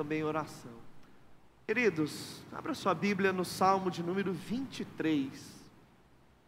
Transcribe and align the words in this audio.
também 0.00 0.24
oração. 0.24 0.72
Queridos, 1.66 2.42
abra 2.50 2.72
sua 2.72 2.94
Bíblia 2.94 3.34
no 3.34 3.44
Salmo 3.44 3.90
de 3.90 4.02
número 4.02 4.32
23. 4.32 5.30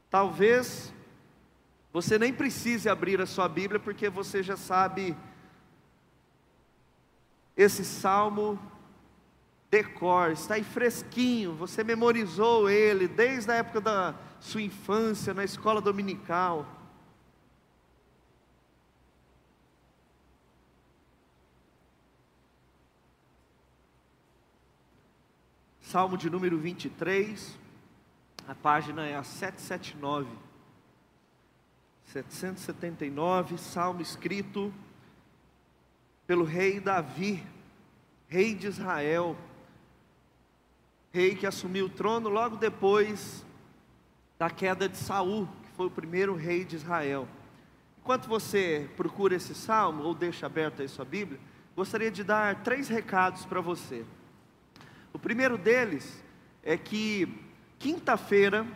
Talvez 0.09 0.91
você 1.93 2.19
nem 2.19 2.33
precise 2.33 2.89
abrir 2.89 3.21
a 3.21 3.27
sua 3.27 3.51
Bíblia, 3.51 3.79
porque 3.79 4.09
você 4.09 4.43
já 4.43 4.57
sabe 4.57 5.15
esse 7.55 7.85
salmo 7.85 8.59
decor, 9.71 10.31
está 10.31 10.55
aí 10.55 10.65
fresquinho, 10.65 11.53
você 11.53 11.85
memorizou 11.85 12.71
ele 12.71 13.07
desde 13.07 13.51
a 13.51 13.57
época 13.57 13.83
da 13.83 14.15
sua 14.41 14.63
infância, 14.63 15.35
na 15.35 15.45
escola 15.45 15.83
dominical. 15.83 16.67
Salmo 25.93 26.17
de 26.17 26.31
número 26.31 26.57
23, 26.57 27.59
a 28.49 28.55
página 28.55 29.07
é 29.07 29.15
a 29.15 29.23
779. 29.23 30.27
779, 32.07 33.59
salmo 33.59 34.01
escrito 34.01 34.73
pelo 36.27 36.45
rei 36.45 36.81
Davi, 36.81 37.47
rei 38.27 38.55
de 38.55 38.69
Israel 38.69 39.37
rei 41.13 41.35
que 41.35 41.47
assumiu 41.47 41.85
o 41.85 41.91
trono 41.91 42.31
logo 42.31 42.57
depois 42.57 43.45
da 44.39 44.49
queda 44.49 44.89
de 44.89 44.97
Saul, 44.97 45.47
que 45.63 45.77
foi 45.77 45.89
o 45.89 45.91
primeiro 45.91 46.35
rei 46.35 46.65
de 46.65 46.77
Israel. 46.77 47.29
Enquanto 48.01 48.29
você 48.29 48.89
procura 48.97 49.35
esse 49.35 49.55
salmo, 49.55 50.05
ou 50.05 50.15
deixa 50.15 50.47
aberta 50.47 50.81
aí 50.81 50.89
sua 50.89 51.05
Bíblia, 51.05 51.39
gostaria 51.77 52.11
de 52.11 52.25
dar 52.25 52.63
três 52.63 52.89
recados 52.89 53.45
para 53.45 53.61
você. 53.61 54.07
O 55.13 55.19
primeiro 55.19 55.59
deles 55.59 56.23
é 56.63 56.77
que 56.77 57.29
quinta-feira 57.79 58.67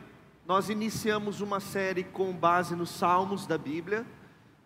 nós 0.46 0.68
iniciamos 0.68 1.40
uma 1.40 1.60
série 1.60 2.04
com 2.04 2.32
base 2.32 2.74
nos 2.76 2.90
salmos 2.90 3.46
da 3.46 3.58
Bíblia, 3.58 4.06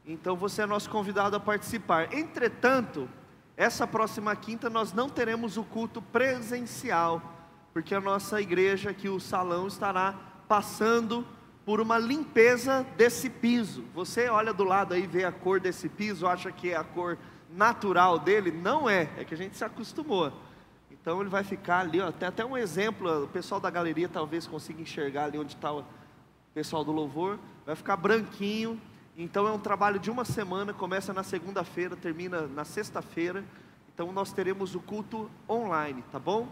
então 0.06 0.36
você 0.36 0.62
é 0.62 0.66
nosso 0.66 0.90
convidado 0.90 1.36
a 1.36 1.40
participar. 1.40 2.12
Entretanto, 2.12 3.08
essa 3.56 3.86
próxima 3.86 4.34
quinta 4.36 4.68
nós 4.68 4.92
não 4.92 5.08
teremos 5.08 5.56
o 5.56 5.64
culto 5.64 6.00
presencial 6.00 7.38
porque 7.72 7.94
a 7.94 8.00
nossa 8.00 8.40
igreja, 8.40 8.90
aqui 8.90 9.08
o 9.08 9.20
salão, 9.20 9.66
estará 9.66 10.14
passando 10.48 11.26
por 11.64 11.80
uma 11.80 11.98
limpeza 11.98 12.84
desse 12.96 13.30
piso. 13.30 13.84
Você 13.94 14.28
olha 14.28 14.52
do 14.52 14.64
lado 14.64 14.94
aí, 14.94 15.06
vê 15.06 15.24
a 15.24 15.30
cor 15.30 15.60
desse 15.60 15.88
piso, 15.88 16.26
acha 16.26 16.50
que 16.50 16.70
é 16.70 16.76
a 16.76 16.82
cor 16.82 17.16
natural 17.48 18.18
dele? 18.18 18.50
Não 18.50 18.88
é, 18.88 19.08
é 19.16 19.24
que 19.24 19.34
a 19.34 19.36
gente 19.36 19.56
se 19.56 19.64
acostumou. 19.64 20.32
Então 21.00 21.20
ele 21.20 21.30
vai 21.30 21.42
ficar 21.42 21.80
ali, 21.80 22.00
ó, 22.00 22.12
tem 22.12 22.28
até 22.28 22.44
um 22.44 22.56
exemplo, 22.56 23.24
o 23.24 23.28
pessoal 23.28 23.60
da 23.60 23.70
galeria 23.70 24.08
talvez 24.08 24.46
consiga 24.46 24.82
enxergar 24.82 25.24
ali 25.24 25.38
onde 25.38 25.54
está 25.54 25.72
o 25.72 25.84
pessoal 26.52 26.84
do 26.84 26.92
louvor, 26.92 27.38
vai 27.64 27.74
ficar 27.74 27.96
branquinho. 27.96 28.78
Então 29.16 29.48
é 29.48 29.52
um 29.52 29.58
trabalho 29.58 29.98
de 29.98 30.10
uma 30.10 30.24
semana, 30.24 30.72
começa 30.72 31.12
na 31.12 31.22
segunda-feira, 31.22 31.96
termina 31.96 32.46
na 32.46 32.64
sexta-feira. 32.64 33.44
Então 33.94 34.12
nós 34.12 34.32
teremos 34.32 34.74
o 34.74 34.80
culto 34.80 35.30
online, 35.48 36.04
tá 36.12 36.18
bom? 36.18 36.48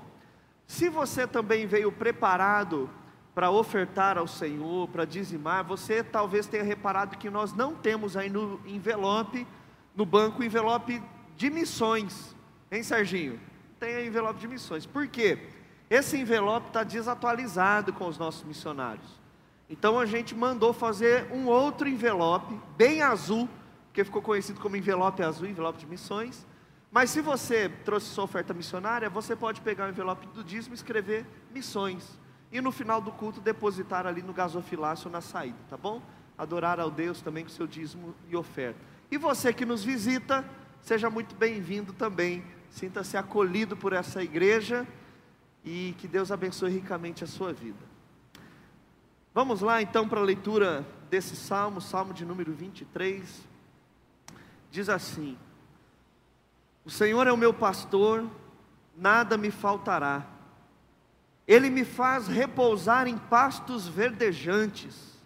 Se 0.67 0.89
você 0.89 1.27
também 1.27 1.67
veio 1.67 1.91
preparado 1.93 2.91
para 3.35 3.51
ofertar 3.51 4.19
ao 4.19 4.27
Senhor, 4.27 4.89
para 4.89 5.05
dizimar, 5.05 5.65
você 5.65 6.03
talvez 6.03 6.47
tenha 6.47 6.65
reparado 6.65 7.17
que 7.17 7.31
nós 7.31 7.53
não 7.53 7.75
temos 7.75 8.17
aí 8.17 8.29
no 8.29 8.61
envelope, 8.67 9.47
no 9.95 10.05
banco, 10.05 10.43
envelope 10.43 11.03
de 11.37 11.49
missões, 11.49 12.35
hein, 12.71 12.83
Serginho? 12.83 13.48
Tem 13.79 14.07
envelope 14.07 14.41
de 14.41 14.49
missões. 14.49 14.87
Por 14.87 15.07
quê? 15.09 15.39
Esse 15.89 16.19
envelope 16.19 16.69
está 16.69 16.83
desatualizado 16.83 17.93
com 17.93 18.07
os 18.07 18.19
nossos 18.19 18.45
missionários. 18.45 19.19
Então 19.71 19.99
a 19.99 20.07
gente 20.07 20.35
mandou 20.35 20.73
fazer 20.73 21.31
um 21.33 21.47
outro 21.47 21.89
envelope, 21.89 22.59
bem 22.77 23.03
azul, 23.03 23.49
que 23.93 24.05
ficou 24.05 24.23
conhecido 24.23 24.61
como 24.61 24.77
envelope 24.77 25.23
azul, 25.23 25.47
envelope 25.47 25.79
de 25.79 25.87
missões 25.87 26.47
mas 26.91 27.11
se 27.11 27.21
você 27.21 27.69
trouxe 27.85 28.07
sua 28.07 28.25
oferta 28.25 28.55
missionária, 28.55 29.11
você 29.11 29.37
pode 29.37 29.61
pegar 29.61 29.87
o 29.87 29.91
envelope 29.91 30.27
do 30.29 30.43
dízimo 30.43 30.75
e 30.75 30.77
escrever 30.77 31.27
missões. 31.53 32.19
E 32.51 32.61
no 32.61 32.73
final 32.73 33.01
do 33.01 33.13
culto 33.13 33.41
depositar 33.41 34.07
ali 34.07 34.23
no 34.23 34.33
gasofilácio 34.33 35.11
na 35.11 35.21
saída, 35.21 35.59
tá 35.69 35.77
bom? 35.77 36.01
Adorar 36.37 36.81
ao 36.81 36.91
Deus 36.91 37.21
também 37.21 37.45
com 37.45 37.51
seu 37.51 37.67
dízimo 37.67 38.15
e 38.29 38.37
oferta. 38.37 38.81
E 39.11 39.19
você 39.19 39.53
que 39.53 39.67
nos 39.67 39.85
visita, 39.85 40.45
seja 40.81 41.11
muito 41.11 41.35
bem-vindo 41.35 41.93
também. 41.93 42.43
Sinta-se 42.71 43.17
acolhido 43.17 43.77
por 43.77 43.93
essa 43.93 44.23
igreja 44.23 44.87
e 45.65 45.95
que 45.99 46.09
Deus 46.09 46.31
abençoe 46.31 46.71
ricamente 46.71 47.25
a 47.25 47.27
sua 47.27 47.53
vida. 47.53 47.85
Vamos 49.35 49.61
lá 49.61 49.83
então 49.83 50.09
para 50.09 50.21
a 50.21 50.25
leitura 50.25 50.87
desse 51.11 51.37
salmo, 51.37 51.81
salmo 51.81 52.13
de 52.13 52.25
número 52.25 52.53
23. 52.53 53.47
Diz 54.71 54.89
assim: 54.89 55.37
o 56.89 56.91
Senhor 56.91 57.27
é 57.27 57.33
o 57.33 57.37
meu 57.37 57.53
pastor, 57.53 58.27
nada 58.97 59.37
me 59.37 59.51
faltará. 59.51 60.25
Ele 61.47 61.69
me 61.69 61.85
faz 61.85 62.27
repousar 62.27 63.07
em 63.07 63.19
pastos 63.19 63.87
verdejantes, 63.87 65.21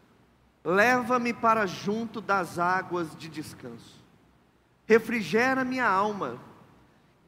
leva-me 0.64 1.32
para 1.32 1.64
junto 1.64 2.20
das 2.20 2.58
águas 2.58 3.14
de 3.14 3.28
descanso. 3.28 4.02
Refrigera 4.86 5.64
minha 5.64 5.86
alma, 5.88 6.40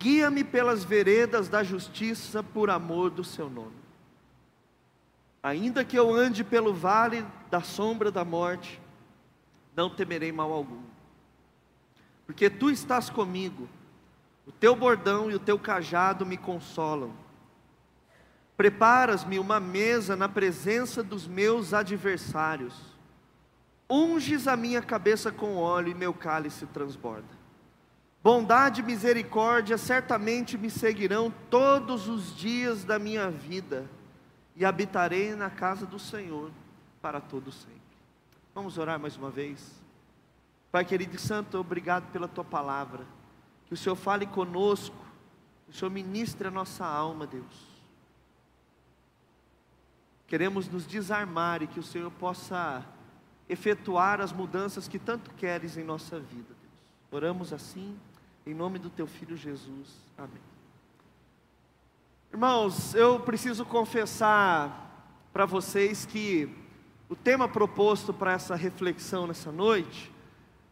guia-me 0.04 0.44
pelas 0.44 0.84
veredas 0.84 1.48
da 1.48 1.64
justiça 1.64 2.42
por 2.42 2.68
amor 2.68 3.08
do 3.08 3.24
seu 3.24 3.48
nome. 3.48 3.72
Ainda 5.42 5.82
que 5.82 5.98
eu 5.98 6.12
ande 6.12 6.44
pelo 6.44 6.74
vale 6.74 7.24
da 7.50 7.62
sombra 7.62 8.12
da 8.12 8.22
morte, 8.22 8.78
não 9.74 9.88
temerei 9.88 10.30
mal 10.30 10.52
algum, 10.52 10.82
porque 12.26 12.50
tu 12.50 12.70
estás 12.70 13.08
comigo 13.08 13.66
o 14.46 14.52
teu 14.52 14.76
bordão 14.76 15.30
e 15.30 15.34
o 15.34 15.38
teu 15.38 15.58
cajado 15.58 16.26
me 16.26 16.36
consolam. 16.36 17.14
Preparas-me 18.58 19.38
uma 19.38 19.58
mesa 19.58 20.14
na 20.14 20.28
presença 20.28 21.02
dos 21.02 21.26
meus 21.26 21.72
adversários. 21.72 22.74
Unges 23.88 24.46
a 24.46 24.54
minha 24.54 24.82
cabeça 24.82 25.32
com 25.32 25.56
óleo 25.56 25.92
e 25.92 25.94
meu 25.94 26.12
cálice 26.12 26.66
transborda. 26.66 27.43
Bondade 28.24 28.80
e 28.80 28.82
misericórdia 28.82 29.76
certamente 29.76 30.56
me 30.56 30.70
seguirão 30.70 31.30
todos 31.50 32.08
os 32.08 32.34
dias 32.34 32.82
da 32.82 32.98
minha 32.98 33.30
vida, 33.30 33.84
e 34.56 34.64
habitarei 34.64 35.34
na 35.34 35.50
casa 35.50 35.84
do 35.84 35.98
Senhor 35.98 36.50
para 37.02 37.20
todo 37.20 37.52
sempre. 37.52 37.82
Vamos 38.54 38.78
orar 38.78 38.98
mais 38.98 39.18
uma 39.18 39.28
vez. 39.28 39.78
Pai 40.72 40.86
querido 40.86 41.16
e 41.16 41.18
santo, 41.18 41.58
obrigado 41.58 42.10
pela 42.12 42.26
tua 42.26 42.42
palavra. 42.42 43.04
Que 43.66 43.74
o 43.74 43.76
Senhor 43.76 43.94
fale 43.94 44.24
conosco, 44.24 44.96
que 45.66 45.72
o 45.72 45.74
Senhor 45.74 45.90
ministre 45.90 46.48
a 46.48 46.50
nossa 46.50 46.86
alma, 46.86 47.26
Deus. 47.26 47.84
Queremos 50.26 50.66
nos 50.66 50.86
desarmar 50.86 51.62
e 51.62 51.66
que 51.66 51.78
o 51.78 51.82
Senhor 51.82 52.10
possa 52.12 52.86
efetuar 53.50 54.22
as 54.22 54.32
mudanças 54.32 54.88
que 54.88 54.98
tanto 54.98 55.30
queres 55.34 55.76
em 55.76 55.84
nossa 55.84 56.18
vida, 56.18 56.48
Deus. 56.48 56.72
Oramos 57.12 57.52
assim, 57.52 57.94
em 58.46 58.52
nome 58.52 58.78
do 58.78 58.90
teu 58.90 59.06
filho 59.06 59.36
Jesus. 59.36 59.88
Amém. 60.18 60.42
Irmãos, 62.30 62.94
eu 62.94 63.20
preciso 63.20 63.64
confessar 63.64 65.08
para 65.32 65.46
vocês 65.46 66.04
que 66.04 66.48
o 67.08 67.16
tema 67.16 67.48
proposto 67.48 68.12
para 68.12 68.32
essa 68.32 68.54
reflexão 68.54 69.26
nessa 69.26 69.50
noite 69.50 70.12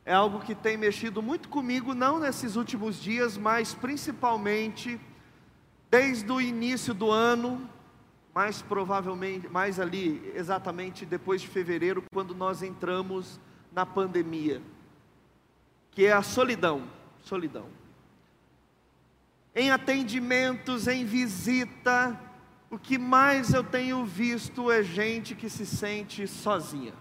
é 0.04 0.12
algo 0.12 0.40
que 0.40 0.54
tem 0.54 0.76
mexido 0.76 1.22
muito 1.22 1.48
comigo, 1.48 1.94
não 1.94 2.18
nesses 2.18 2.56
últimos 2.56 3.00
dias, 3.00 3.38
mas 3.38 3.72
principalmente 3.72 5.00
desde 5.90 6.30
o 6.30 6.40
início 6.40 6.92
do 6.92 7.10
ano, 7.10 7.68
mais 8.34 8.60
provavelmente, 8.60 9.48
mais 9.48 9.78
ali, 9.78 10.32
exatamente 10.34 11.06
depois 11.06 11.40
de 11.40 11.48
fevereiro, 11.48 12.02
quando 12.12 12.34
nós 12.34 12.62
entramos 12.62 13.40
na 13.70 13.86
pandemia, 13.86 14.60
que 15.90 16.04
é 16.04 16.12
a 16.12 16.22
solidão, 16.22 16.82
solidão. 17.22 17.66
Em 19.54 19.70
atendimentos, 19.70 20.88
em 20.88 21.04
visita, 21.04 22.18
o 22.70 22.78
que 22.78 22.96
mais 22.98 23.52
eu 23.52 23.62
tenho 23.62 24.04
visto 24.04 24.70
é 24.70 24.82
gente 24.82 25.34
que 25.34 25.50
se 25.50 25.66
sente 25.66 26.26
sozinha. 26.26 26.94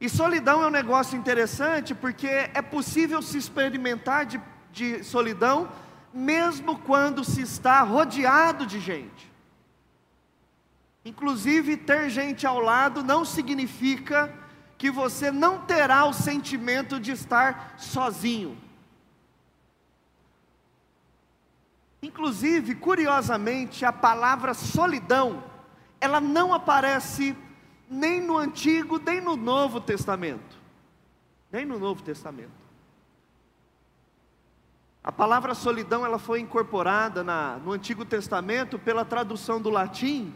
E 0.00 0.08
solidão 0.08 0.62
é 0.62 0.66
um 0.66 0.70
negócio 0.70 1.18
interessante 1.18 1.94
porque 1.94 2.26
é 2.26 2.62
possível 2.62 3.20
se 3.20 3.36
experimentar 3.36 4.26
de, 4.26 4.40
de 4.72 5.02
solidão 5.02 5.70
mesmo 6.12 6.78
quando 6.78 7.24
se 7.24 7.42
está 7.42 7.82
rodeado 7.82 8.64
de 8.64 8.80
gente. 8.80 9.30
Inclusive, 11.04 11.76
ter 11.76 12.10
gente 12.10 12.46
ao 12.46 12.60
lado 12.60 13.02
não 13.02 13.24
significa 13.24 14.32
que 14.78 14.92
você 14.92 15.32
não 15.32 15.58
terá 15.62 16.04
o 16.04 16.12
sentimento 16.12 17.00
de 17.00 17.10
estar 17.10 17.74
sozinho. 17.76 18.56
Inclusive, 22.00 22.76
curiosamente, 22.76 23.84
a 23.84 23.92
palavra 23.92 24.54
solidão, 24.54 25.42
ela 26.00 26.20
não 26.20 26.54
aparece 26.54 27.36
nem 27.90 28.20
no 28.20 28.38
Antigo, 28.38 29.00
nem 29.04 29.20
no 29.20 29.36
Novo 29.36 29.80
Testamento. 29.80 30.56
Nem 31.50 31.66
no 31.66 31.76
Novo 31.76 32.00
Testamento. 32.04 32.68
A 35.02 35.10
palavra 35.10 35.54
solidão 35.54 36.06
ela 36.06 36.20
foi 36.20 36.38
incorporada 36.38 37.24
na, 37.24 37.56
no 37.56 37.72
Antigo 37.72 38.04
Testamento 38.04 38.78
pela 38.78 39.04
tradução 39.04 39.60
do 39.60 39.70
latim, 39.70 40.32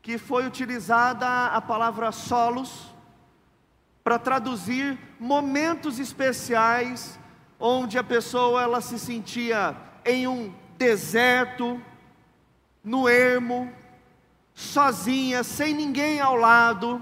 que 0.00 0.18
foi 0.18 0.46
utilizada 0.46 1.46
a 1.46 1.60
palavra 1.60 2.10
solos 2.10 2.91
para 4.02 4.18
traduzir 4.18 4.98
momentos 5.18 5.98
especiais 5.98 7.18
onde 7.58 7.96
a 7.96 8.02
pessoa 8.02 8.62
ela 8.62 8.80
se 8.80 8.98
sentia 8.98 9.76
em 10.04 10.26
um 10.26 10.52
deserto, 10.76 11.80
no 12.82 13.08
ermo, 13.08 13.72
sozinha, 14.52 15.44
sem 15.44 15.72
ninguém 15.72 16.20
ao 16.20 16.34
lado. 16.34 17.00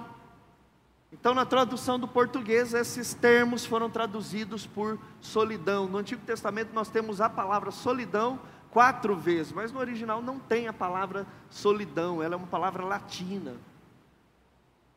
Então, 1.13 1.35
na 1.35 1.47
tradução 1.47 1.99
do 1.99 2.07
português, 2.07 2.75
esses 2.75 3.15
termos 3.15 3.65
foram 3.65 3.91
traduzidos 3.91 4.67
por 4.67 4.99
solidão. 5.21 5.87
No 5.87 5.99
Antigo 5.99 6.23
Testamento, 6.25 6.73
nós 6.75 6.89
temos 6.89 7.21
a 7.21 7.29
palavra 7.29 7.71
solidão 7.71 8.39
quatro 8.71 9.17
vezes, 9.17 9.53
mas 9.53 9.73
no 9.73 9.81
original 9.81 10.23
não 10.23 10.39
tem 10.39 10.69
a 10.69 10.73
palavra 10.73 11.27
solidão, 11.49 12.23
ela 12.23 12.35
é 12.35 12.37
uma 12.37 12.47
palavra 12.47 12.85
latina. 12.85 13.57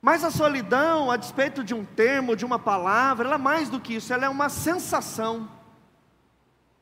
Mas 0.04 0.22
a 0.22 0.30
solidão, 0.30 1.10
a 1.10 1.16
despeito 1.16 1.64
de 1.64 1.74
um 1.74 1.86
termo, 1.86 2.36
de 2.36 2.44
uma 2.44 2.60
palavra, 2.60 3.26
ela 3.26 3.36
é 3.36 3.38
mais 3.38 3.70
do 3.70 3.80
que 3.80 3.96
isso, 3.96 4.12
ela 4.12 4.26
é 4.26 4.30
uma 4.30 4.50
sensação. 4.50 5.50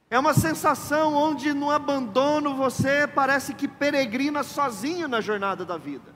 É 0.10 0.18
uma 0.18 0.34
sensação 0.34 1.14
onde 1.14 1.54
no 1.54 1.70
abandono 1.70 2.56
você 2.56 3.06
parece 3.06 3.54
que 3.54 3.68
peregrina 3.68 4.42
sozinho 4.42 5.08
na 5.08 5.22
jornada 5.22 5.64
da 5.64 5.78
vida. 5.78 6.16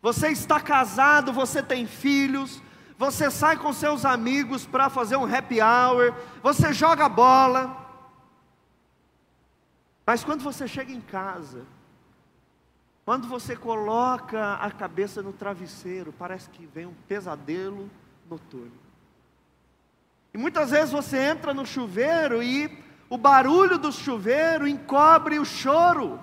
Você 0.00 0.28
está 0.28 0.58
casado, 0.58 1.34
você 1.34 1.62
tem 1.62 1.86
filhos, 1.86 2.62
você 2.96 3.30
sai 3.30 3.58
com 3.58 3.70
seus 3.70 4.06
amigos 4.06 4.64
para 4.64 4.88
fazer 4.88 5.16
um 5.16 5.26
happy 5.26 5.60
hour, 5.60 6.14
você 6.42 6.72
joga 6.72 7.10
bola. 7.10 7.76
Mas 10.06 10.24
quando 10.24 10.42
você 10.42 10.66
chega 10.66 10.94
em 10.94 11.02
casa, 11.02 11.66
quando 13.04 13.26
você 13.26 13.56
coloca 13.56 14.54
a 14.54 14.70
cabeça 14.70 15.22
no 15.22 15.32
travesseiro, 15.32 16.14
parece 16.16 16.48
que 16.50 16.66
vem 16.66 16.86
um 16.86 16.94
pesadelo 17.08 17.90
noturno. 18.30 18.72
E 20.32 20.38
muitas 20.38 20.70
vezes 20.70 20.92
você 20.92 21.18
entra 21.18 21.52
no 21.52 21.66
chuveiro 21.66 22.42
e 22.42 22.70
o 23.10 23.18
barulho 23.18 23.76
do 23.76 23.92
chuveiro 23.92 24.66
encobre 24.66 25.38
o 25.38 25.44
choro, 25.44 26.22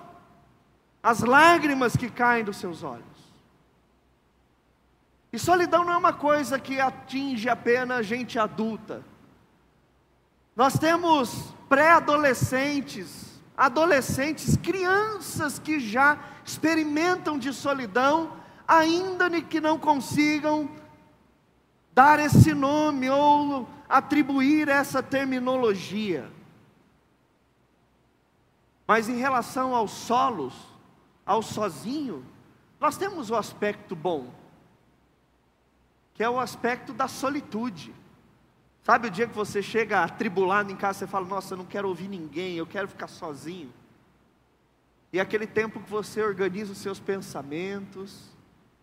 as 1.02 1.20
lágrimas 1.20 1.94
que 1.94 2.10
caem 2.10 2.44
dos 2.44 2.56
seus 2.56 2.82
olhos. 2.82 3.04
E 5.32 5.38
solidão 5.38 5.84
não 5.84 5.92
é 5.92 5.96
uma 5.96 6.12
coisa 6.12 6.58
que 6.58 6.80
atinge 6.80 7.48
apenas 7.48 8.06
gente 8.06 8.38
adulta. 8.38 9.04
Nós 10.56 10.76
temos 10.76 11.54
pré-adolescentes, 11.68 13.40
adolescentes, 13.56 14.56
crianças 14.56 15.58
que 15.58 15.78
já 15.78 16.18
experimentam 16.50 17.38
de 17.38 17.52
solidão, 17.52 18.32
ainda 18.66 19.40
que 19.40 19.60
não 19.60 19.78
consigam 19.78 20.68
dar 21.92 22.18
esse 22.18 22.52
nome 22.52 23.08
ou 23.08 23.68
atribuir 23.88 24.68
essa 24.68 25.02
terminologia. 25.02 26.30
Mas 28.86 29.08
em 29.08 29.16
relação 29.16 29.74
aos 29.74 29.92
solos, 29.92 30.54
ao 31.24 31.42
sozinho, 31.42 32.26
nós 32.80 32.96
temos 32.96 33.30
o 33.30 33.36
aspecto 33.36 33.94
bom, 33.94 34.32
que 36.14 36.24
é 36.24 36.28
o 36.28 36.40
aspecto 36.40 36.92
da 36.92 37.06
solitude. 37.06 37.94
Sabe 38.82 39.06
o 39.06 39.10
dia 39.10 39.28
que 39.28 39.34
você 39.34 39.62
chega 39.62 40.02
atribulado 40.02 40.72
em 40.72 40.76
casa, 40.76 41.00
você 41.00 41.06
fala: 41.06 41.26
Nossa, 41.26 41.54
eu 41.54 41.58
não 41.58 41.66
quero 41.66 41.88
ouvir 41.88 42.08
ninguém, 42.08 42.56
eu 42.56 42.66
quero 42.66 42.88
ficar 42.88 43.06
sozinho. 43.06 43.72
E 45.12 45.18
é 45.18 45.22
aquele 45.22 45.46
tempo 45.46 45.80
que 45.80 45.90
você 45.90 46.22
organiza 46.22 46.72
os 46.72 46.78
seus 46.78 47.00
pensamentos, 47.00 48.30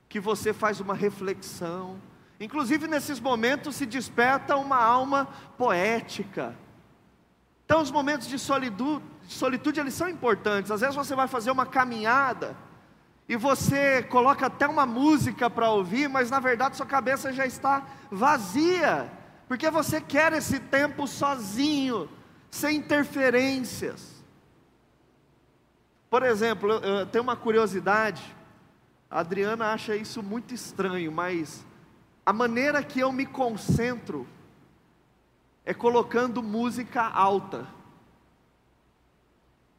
que 0.10 0.20
você 0.20 0.54
faz 0.54 0.80
uma 0.80 0.94
reflexão. 0.94 2.02
Inclusive 2.40 2.88
nesses 2.88 3.20
momentos 3.20 3.76
se 3.76 3.86
desperta 3.86 4.58
uma 4.58 4.78
alma 4.78 5.28
poética. 5.58 6.56
Então 7.66 7.82
os 7.82 7.92
momentos 7.92 8.28
de 8.28 8.38
solitude, 8.38 9.04
de 9.26 9.34
solitude 9.34 9.80
eles 9.80 9.94
são 9.94 10.10
importantes. 10.10 10.72
Às 10.72 10.82
vezes 10.82 10.96
você 10.96 11.16
vai 11.16 11.28
fazer 11.28 11.52
uma 11.52 11.66
caminhada 11.66 12.56
e 13.28 13.36
você 13.36 14.04
coloca 14.04 14.46
até 14.46 14.68
uma 14.68 14.86
música 14.86 15.50
para 15.50 15.70
ouvir, 15.70 16.08
mas 16.08 16.30
na 16.30 16.40
verdade 16.40 16.78
sua 16.78 16.86
cabeça 16.86 17.34
já 17.34 17.46
está 17.46 17.86
vazia, 18.10 19.12
porque 19.48 19.70
você 19.70 20.00
quer 20.00 20.32
esse 20.34 20.60
tempo 20.60 21.08
sozinho, 21.08 22.10
sem 22.50 22.78
interferências. 22.78 24.17
Por 26.10 26.24
exemplo, 26.24 26.72
eu, 26.72 27.00
eu 27.00 27.06
tenho 27.06 27.24
uma 27.24 27.36
curiosidade, 27.36 28.24
a 29.10 29.20
Adriana 29.20 29.74
acha 29.74 29.96
isso 29.96 30.24
muito 30.24 30.54
estranho, 30.54 31.12
mas 31.12 31.66
a 32.26 32.32
maneira 32.34 32.84
que 32.84 33.00
eu 33.00 33.12
me 33.12 33.26
concentro 33.26 34.28
é 35.66 35.74
colocando 35.74 36.42
música 36.42 37.04
alta. 37.04 37.68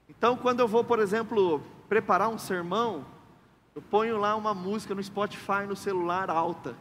Então, 0.08 0.36
quando 0.36 0.60
eu 0.60 0.68
vou, 0.68 0.84
por 0.84 0.98
exemplo, 0.98 1.62
preparar 1.88 2.28
um 2.28 2.38
sermão, 2.38 3.06
eu 3.74 3.82
ponho 3.82 4.18
lá 4.18 4.34
uma 4.34 4.52
música 4.52 4.94
no 4.94 5.02
Spotify, 5.02 5.66
no 5.66 5.76
celular 5.76 6.28
alta. 6.28 6.76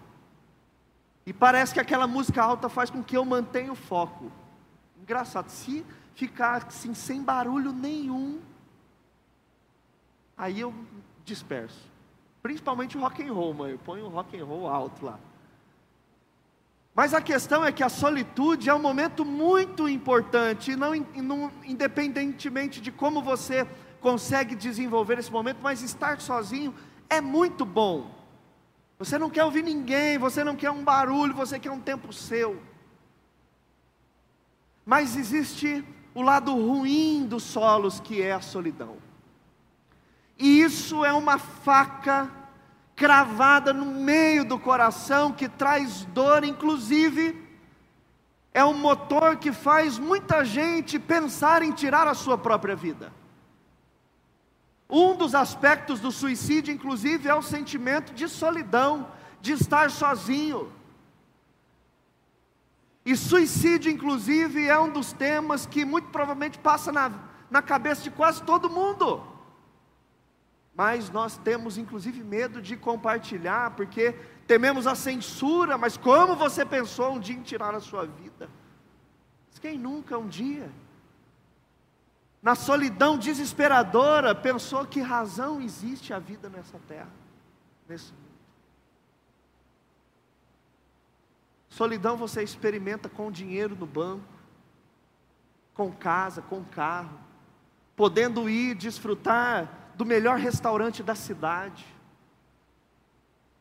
E 1.26 1.34
parece 1.34 1.74
que 1.74 1.80
aquela 1.80 2.08
música 2.08 2.42
alta 2.42 2.70
faz 2.70 2.90
com 2.90 3.04
que 3.04 3.16
eu 3.16 3.24
mantenha 3.24 3.72
o 3.72 3.76
foco. 3.76 4.32
Engraçado, 5.02 5.50
se 5.50 5.86
ficar 6.16 6.66
assim, 6.66 6.94
sem 6.94 7.22
barulho 7.22 7.72
nenhum, 7.72 8.42
aí 10.38 10.60
eu 10.60 10.74
disperso. 11.26 11.80
Principalmente 12.42 12.98
o 12.98 13.02
rock 13.02 13.24
and 13.24 13.34
roll, 13.34 13.54
mãe. 13.54 13.72
Eu 13.72 13.80
ponho 13.80 14.06
o 14.06 14.10
rock 14.10 14.40
and 14.40 14.46
roll 14.46 14.68
alto 14.68 15.06
lá. 15.06 15.20
Mas 16.94 17.14
a 17.14 17.22
questão 17.22 17.64
é 17.64 17.72
que 17.72 17.84
a 17.84 17.90
solitude 17.90 18.70
é 18.70 18.74
um 18.74 18.80
momento 18.80 19.24
muito 19.24 19.88
importante, 19.88 20.76
não, 20.76 20.96
não, 20.96 21.52
independentemente 21.64 22.82
de 22.82 22.92
como 22.92 23.22
você 23.22 23.68
consegue 24.02 24.56
desenvolver 24.56 25.20
esse 25.20 25.32
momento, 25.32 25.60
mas 25.62 25.84
estar 25.84 26.20
sozinho 26.20 26.74
é 27.08 27.22
muito 27.22 27.64
bom. 27.66 28.10
Você 28.98 29.20
não 29.20 29.30
quer 29.30 29.44
ouvir 29.44 29.64
ninguém, 29.64 30.18
você 30.18 30.44
não 30.44 30.56
quer 30.56 30.72
um 30.72 30.84
barulho, 30.84 31.36
você 31.36 31.60
quer 31.60 31.70
um 31.70 31.80
tempo 31.80 32.12
seu. 32.12 32.60
Mas 34.84 35.16
existe 35.16 35.86
o 36.16 36.24
lado 36.24 36.52
ruim 36.56 37.28
dos 37.28 37.44
solos, 37.44 38.00
que 38.00 38.24
é 38.24 38.32
a 38.32 38.42
solidão. 38.42 38.98
E 40.40 40.62
isso 40.62 41.04
é 41.04 41.12
uma 41.12 41.38
faca 41.38 42.30
cravada 42.96 43.74
no 43.74 43.86
meio 43.86 44.46
do 44.46 44.60
coração, 44.60 45.32
que 45.32 45.48
traz 45.48 46.06
dor, 46.06 46.44
inclusive, 46.44 47.48
é 48.54 48.64
um 48.66 48.74
motor 48.74 49.38
que 49.38 49.52
faz 49.52 50.00
muita 50.00 50.44
gente 50.44 50.98
pensar 51.00 51.62
em 51.62 51.72
tirar 51.72 52.08
a 52.08 52.14
sua 52.14 52.38
própria 52.38 52.76
vida. 52.76 53.14
Um 54.90 55.16
dos 55.16 55.36
aspectos 55.36 56.00
do 56.00 56.12
suicídio, 56.12 56.74
inclusive, 56.74 57.28
é 57.28 57.36
o 57.36 57.42
sentimento 57.42 58.14
de 58.14 58.28
solidão, 58.28 59.12
de 59.42 59.54
estar 59.54 59.92
sozinho. 59.92 60.72
E 63.06 63.16
suicídio, 63.16 63.92
inclusive, 63.92 64.68
é 64.68 64.80
um 64.80 64.90
dos 64.90 65.14
temas 65.14 65.66
que 65.66 65.86
muito 65.86 66.10
provavelmente 66.10 66.58
passa 66.58 66.92
na, 66.92 67.12
na 67.50 67.62
cabeça 67.62 68.02
de 68.02 68.12
quase 68.12 68.42
todo 68.44 68.70
mundo 68.70 69.37
mas 70.78 71.10
nós 71.10 71.38
temos 71.40 71.76
inclusive 71.76 72.24
medo 72.24 72.62
de 72.62 72.78
compartilhar, 72.78 73.72
porque 73.72 74.12
tememos 74.46 74.86
a 74.86 74.94
censura, 74.94 75.76
mas 75.76 75.98
como 75.98 76.36
você 76.36 76.64
pensou 76.64 77.14
um 77.14 77.20
dia 77.20 77.36
em 77.36 77.42
tirar 77.42 77.74
a 77.74 77.80
sua 77.80 78.06
vida? 78.06 78.48
Quem 79.60 79.76
nunca 79.76 80.16
um 80.20 80.28
dia, 80.28 80.72
na 82.44 82.54
solidão 82.54 83.18
desesperadora, 83.18 84.36
pensou 84.36 84.86
que 84.86 85.02
razão 85.02 85.60
existe 85.60 86.14
a 86.14 86.20
vida 86.20 86.48
nessa 86.48 86.78
terra, 86.88 87.10
nesse 87.90 88.14
mundo? 88.14 88.28
Solidão 91.70 92.16
você 92.16 92.44
experimenta 92.44 93.10
com 93.10 93.32
dinheiro 93.32 93.76
no 93.76 93.88
banco, 93.88 94.24
com 95.74 95.92
casa, 95.92 96.44
com 96.44 96.64
carro, 96.64 97.20
podendo 97.96 98.48
ir 98.48 98.76
desfrutar 98.76 99.87
do 99.98 100.06
melhor 100.06 100.38
restaurante 100.38 101.02
da 101.02 101.16
cidade. 101.16 101.86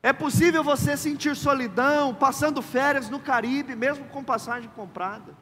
É 0.02 0.12
possível 0.12 0.62
você 0.62 0.96
sentir 0.96 1.34
solidão 1.34 2.14
passando 2.14 2.62
férias 2.62 3.08
no 3.08 3.18
Caribe, 3.18 3.74
mesmo 3.74 4.04
com 4.08 4.22
passagem 4.22 4.70
comprada. 4.70 5.34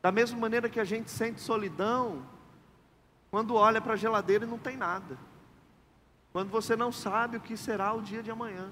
Da 0.00 0.12
mesma 0.12 0.38
maneira 0.38 0.68
que 0.68 0.78
a 0.78 0.84
gente 0.84 1.10
sente 1.10 1.40
solidão 1.40 2.22
Quando 3.34 3.56
olha 3.56 3.80
para 3.80 3.94
a 3.94 3.96
geladeira 3.96 4.44
e 4.44 4.48
não 4.48 4.58
tem 4.58 4.76
nada. 4.76 5.18
Quando 6.32 6.50
você 6.50 6.76
não 6.76 6.92
sabe 6.92 7.36
o 7.36 7.40
que 7.40 7.56
será 7.56 7.92
o 7.92 8.00
dia 8.00 8.22
de 8.22 8.30
amanhã. 8.30 8.70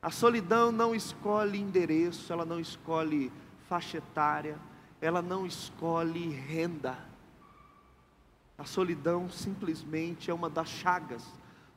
A 0.00 0.08
solidão 0.08 0.70
não 0.70 0.94
escolhe 0.94 1.58
endereço, 1.58 2.32
ela 2.32 2.44
não 2.44 2.60
escolhe 2.60 3.32
faixa 3.68 3.98
etária, 3.98 4.56
ela 5.00 5.20
não 5.20 5.44
escolhe 5.44 6.28
renda. 6.28 6.96
A 8.56 8.64
solidão 8.64 9.28
simplesmente 9.30 10.30
é 10.30 10.34
uma 10.34 10.50
das 10.50 10.68
chagas 10.68 11.24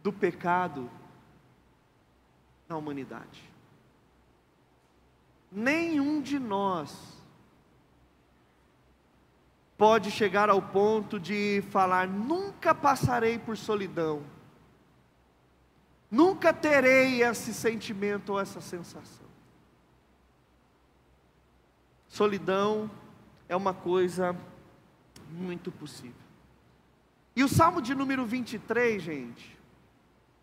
do 0.04 0.12
pecado 0.12 0.90
na 2.68 2.78
humanidade. 2.78 3.44
Nenhum 5.52 6.22
de 6.22 6.38
nós 6.38 7.16
pode 9.78 10.12
chegar 10.12 10.50
ao 10.50 10.62
ponto 10.62 11.20
de 11.20 11.64
falar: 11.70 12.08
nunca 12.08 12.76
passarei 12.76 13.40
por 13.40 13.58
solidão, 13.58 14.24
nunca 16.10 16.54
terei 16.54 17.24
esse 17.24 17.54
sentimento 17.54 18.34
ou 18.34 18.40
essa 18.40 18.60
sensação. 18.60 19.26
Solidão 22.08 22.90
é 23.48 23.56
uma 23.56 23.74
coisa 23.74 24.36
muito 25.30 25.72
possível. 25.72 26.25
E 27.36 27.44
o 27.44 27.50
salmo 27.50 27.82
de 27.82 27.94
número 27.94 28.26
23, 28.26 29.02
gente, 29.02 29.58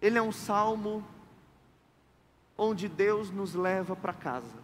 ele 0.01 0.19
é 0.19 0.23
um 0.23 0.33
salmo 0.33 1.07
onde 2.57 2.89
Deus 2.89 3.31
nos 3.31 3.55
leva 3.55 3.97
para 3.97 4.13
casa. 4.13 4.57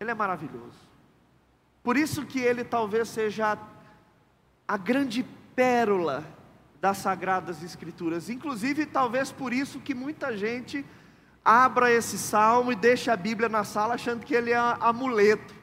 Ele 0.00 0.10
é 0.10 0.14
maravilhoso. 0.14 0.90
Por 1.82 1.96
isso 1.96 2.26
que 2.26 2.40
ele 2.40 2.64
talvez 2.64 3.08
seja 3.08 3.56
a 4.66 4.76
grande 4.76 5.24
pérola 5.54 6.24
das 6.80 6.98
sagradas 6.98 7.62
escrituras. 7.62 8.28
Inclusive, 8.28 8.86
talvez 8.86 9.30
por 9.30 9.52
isso 9.52 9.78
que 9.78 9.94
muita 9.94 10.36
gente 10.36 10.84
abra 11.44 11.92
esse 11.92 12.18
salmo 12.18 12.72
e 12.72 12.76
deixa 12.76 13.12
a 13.12 13.16
Bíblia 13.16 13.48
na 13.48 13.62
sala 13.62 13.94
achando 13.94 14.24
que 14.26 14.34
ele 14.34 14.50
é 14.50 14.56
amuleto. 14.56 15.54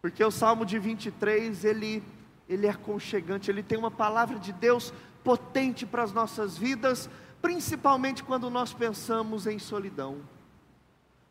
Porque 0.00 0.22
o 0.24 0.30
Salmo 0.30 0.64
de 0.64 0.78
23, 0.78 1.64
ele 1.64 2.02
ele 2.48 2.66
é 2.66 2.70
aconchegante, 2.70 3.50
ele 3.50 3.62
tem 3.62 3.78
uma 3.78 3.90
palavra 3.90 4.38
de 4.38 4.52
Deus 4.52 4.92
potente 5.22 5.84
para 5.84 6.02
as 6.02 6.12
nossas 6.12 6.56
vidas, 6.56 7.08
principalmente 7.42 8.24
quando 8.24 8.48
nós 8.48 8.72
pensamos 8.72 9.46
em 9.46 9.58
solidão. 9.58 10.18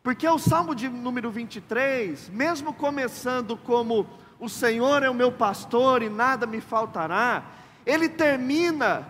Porque 0.02 0.26
o 0.26 0.38
Salmo 0.38 0.74
de 0.74 0.88
número 0.88 1.30
23, 1.30 2.30
mesmo 2.30 2.72
começando 2.72 3.56
como 3.56 4.06
o 4.38 4.48
Senhor 4.48 5.02
é 5.02 5.10
o 5.10 5.14
meu 5.14 5.32
pastor 5.32 6.02
e 6.02 6.08
nada 6.08 6.46
me 6.46 6.60
faltará, 6.60 7.44
ele 7.84 8.08
termina 8.08 9.06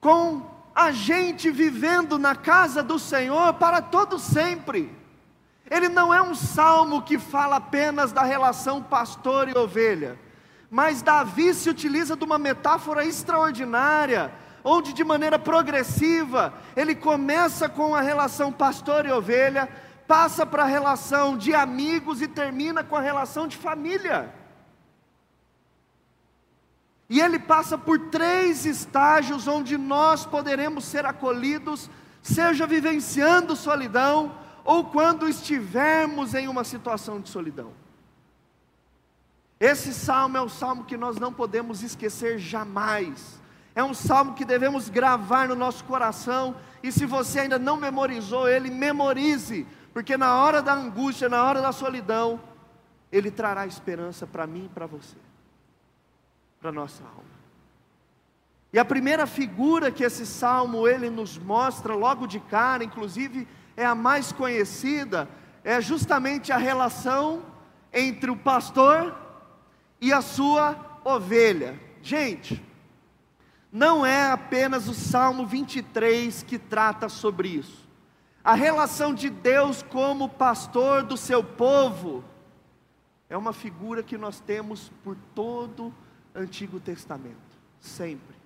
com 0.00 0.42
a 0.74 0.92
gente 0.92 1.50
vivendo 1.50 2.18
na 2.18 2.36
casa 2.36 2.82
do 2.82 2.98
Senhor 2.98 3.54
para 3.54 3.80
todo 3.80 4.18
sempre. 4.18 4.94
Ele 5.70 5.88
não 5.88 6.12
é 6.12 6.20
um 6.20 6.34
salmo 6.34 7.02
que 7.02 7.18
fala 7.18 7.56
apenas 7.56 8.12
da 8.12 8.22
relação 8.22 8.82
pastor 8.82 9.48
e 9.48 9.56
ovelha, 9.56 10.18
mas 10.70 11.02
Davi 11.02 11.54
se 11.54 11.70
utiliza 11.70 12.16
de 12.16 12.24
uma 12.24 12.38
metáfora 12.38 13.04
extraordinária, 13.04 14.32
onde 14.64 14.92
de 14.92 15.04
maneira 15.04 15.38
progressiva 15.38 16.54
ele 16.74 16.94
começa 16.94 17.68
com 17.68 17.94
a 17.94 18.00
relação 18.00 18.52
pastor 18.52 19.06
e 19.06 19.12
ovelha, 19.12 19.68
passa 20.06 20.44
para 20.44 20.64
a 20.64 20.66
relação 20.66 21.36
de 21.36 21.54
amigos 21.54 22.20
e 22.20 22.28
termina 22.28 22.82
com 22.82 22.96
a 22.96 23.00
relação 23.00 23.46
de 23.46 23.56
família. 23.56 24.32
E 27.08 27.20
ele 27.20 27.38
passa 27.38 27.78
por 27.78 27.98
três 28.10 28.66
estágios 28.66 29.46
onde 29.46 29.78
nós 29.78 30.26
poderemos 30.26 30.84
ser 30.84 31.06
acolhidos, 31.06 31.88
seja 32.20 32.66
vivenciando 32.66 33.54
solidão 33.54 34.36
ou 34.64 34.84
quando 34.86 35.28
estivermos 35.28 36.34
em 36.34 36.48
uma 36.48 36.64
situação 36.64 37.20
de 37.20 37.28
solidão. 37.28 37.85
Esse 39.58 39.94
salmo 39.94 40.36
é 40.36 40.40
o 40.40 40.48
salmo 40.48 40.84
que 40.84 40.96
nós 40.96 41.16
não 41.16 41.32
podemos 41.32 41.82
esquecer 41.82 42.38
jamais. 42.38 43.40
É 43.74 43.82
um 43.82 43.94
salmo 43.94 44.34
que 44.34 44.44
devemos 44.44 44.88
gravar 44.88 45.48
no 45.48 45.54
nosso 45.54 45.84
coração. 45.84 46.56
E 46.82 46.92
se 46.92 47.06
você 47.06 47.40
ainda 47.40 47.58
não 47.58 47.76
memorizou 47.76 48.48
ele, 48.48 48.70
memorize, 48.70 49.66
porque 49.94 50.16
na 50.16 50.36
hora 50.36 50.60
da 50.60 50.74
angústia, 50.74 51.28
na 51.28 51.42
hora 51.42 51.62
da 51.62 51.72
solidão, 51.72 52.38
Ele 53.10 53.30
trará 53.30 53.66
esperança 53.66 54.26
para 54.26 54.46
mim 54.46 54.66
e 54.66 54.68
para 54.68 54.86
você, 54.86 55.16
para 56.60 56.70
nossa 56.70 57.02
alma. 57.02 57.36
E 58.72 58.78
a 58.78 58.84
primeira 58.84 59.26
figura 59.26 59.90
que 59.90 60.04
esse 60.04 60.26
salmo 60.26 60.86
ele 60.86 61.08
nos 61.08 61.38
mostra 61.38 61.94
logo 61.94 62.26
de 62.26 62.38
cara, 62.40 62.84
inclusive 62.84 63.48
é 63.74 63.86
a 63.86 63.94
mais 63.94 64.32
conhecida, 64.32 65.26
é 65.64 65.80
justamente 65.80 66.52
a 66.52 66.58
relação 66.58 67.42
entre 67.90 68.30
o 68.30 68.36
pastor 68.36 69.25
e 70.00 70.12
a 70.12 70.20
sua 70.20 71.00
ovelha. 71.04 71.80
Gente, 72.02 72.62
não 73.72 74.04
é 74.04 74.30
apenas 74.30 74.88
o 74.88 74.94
Salmo 74.94 75.46
23 75.46 76.42
que 76.42 76.58
trata 76.58 77.08
sobre 77.08 77.48
isso 77.48 77.86
a 78.46 78.54
relação 78.54 79.12
de 79.12 79.28
Deus 79.28 79.82
como 79.82 80.28
pastor 80.28 81.02
do 81.02 81.16
seu 81.16 81.42
povo, 81.42 82.24
é 83.28 83.36
uma 83.36 83.52
figura 83.52 84.04
que 84.04 84.16
nós 84.16 84.38
temos 84.38 84.88
por 85.02 85.16
todo 85.34 85.88
o 85.88 85.94
Antigo 86.32 86.78
Testamento, 86.78 87.58
sempre. 87.80 88.36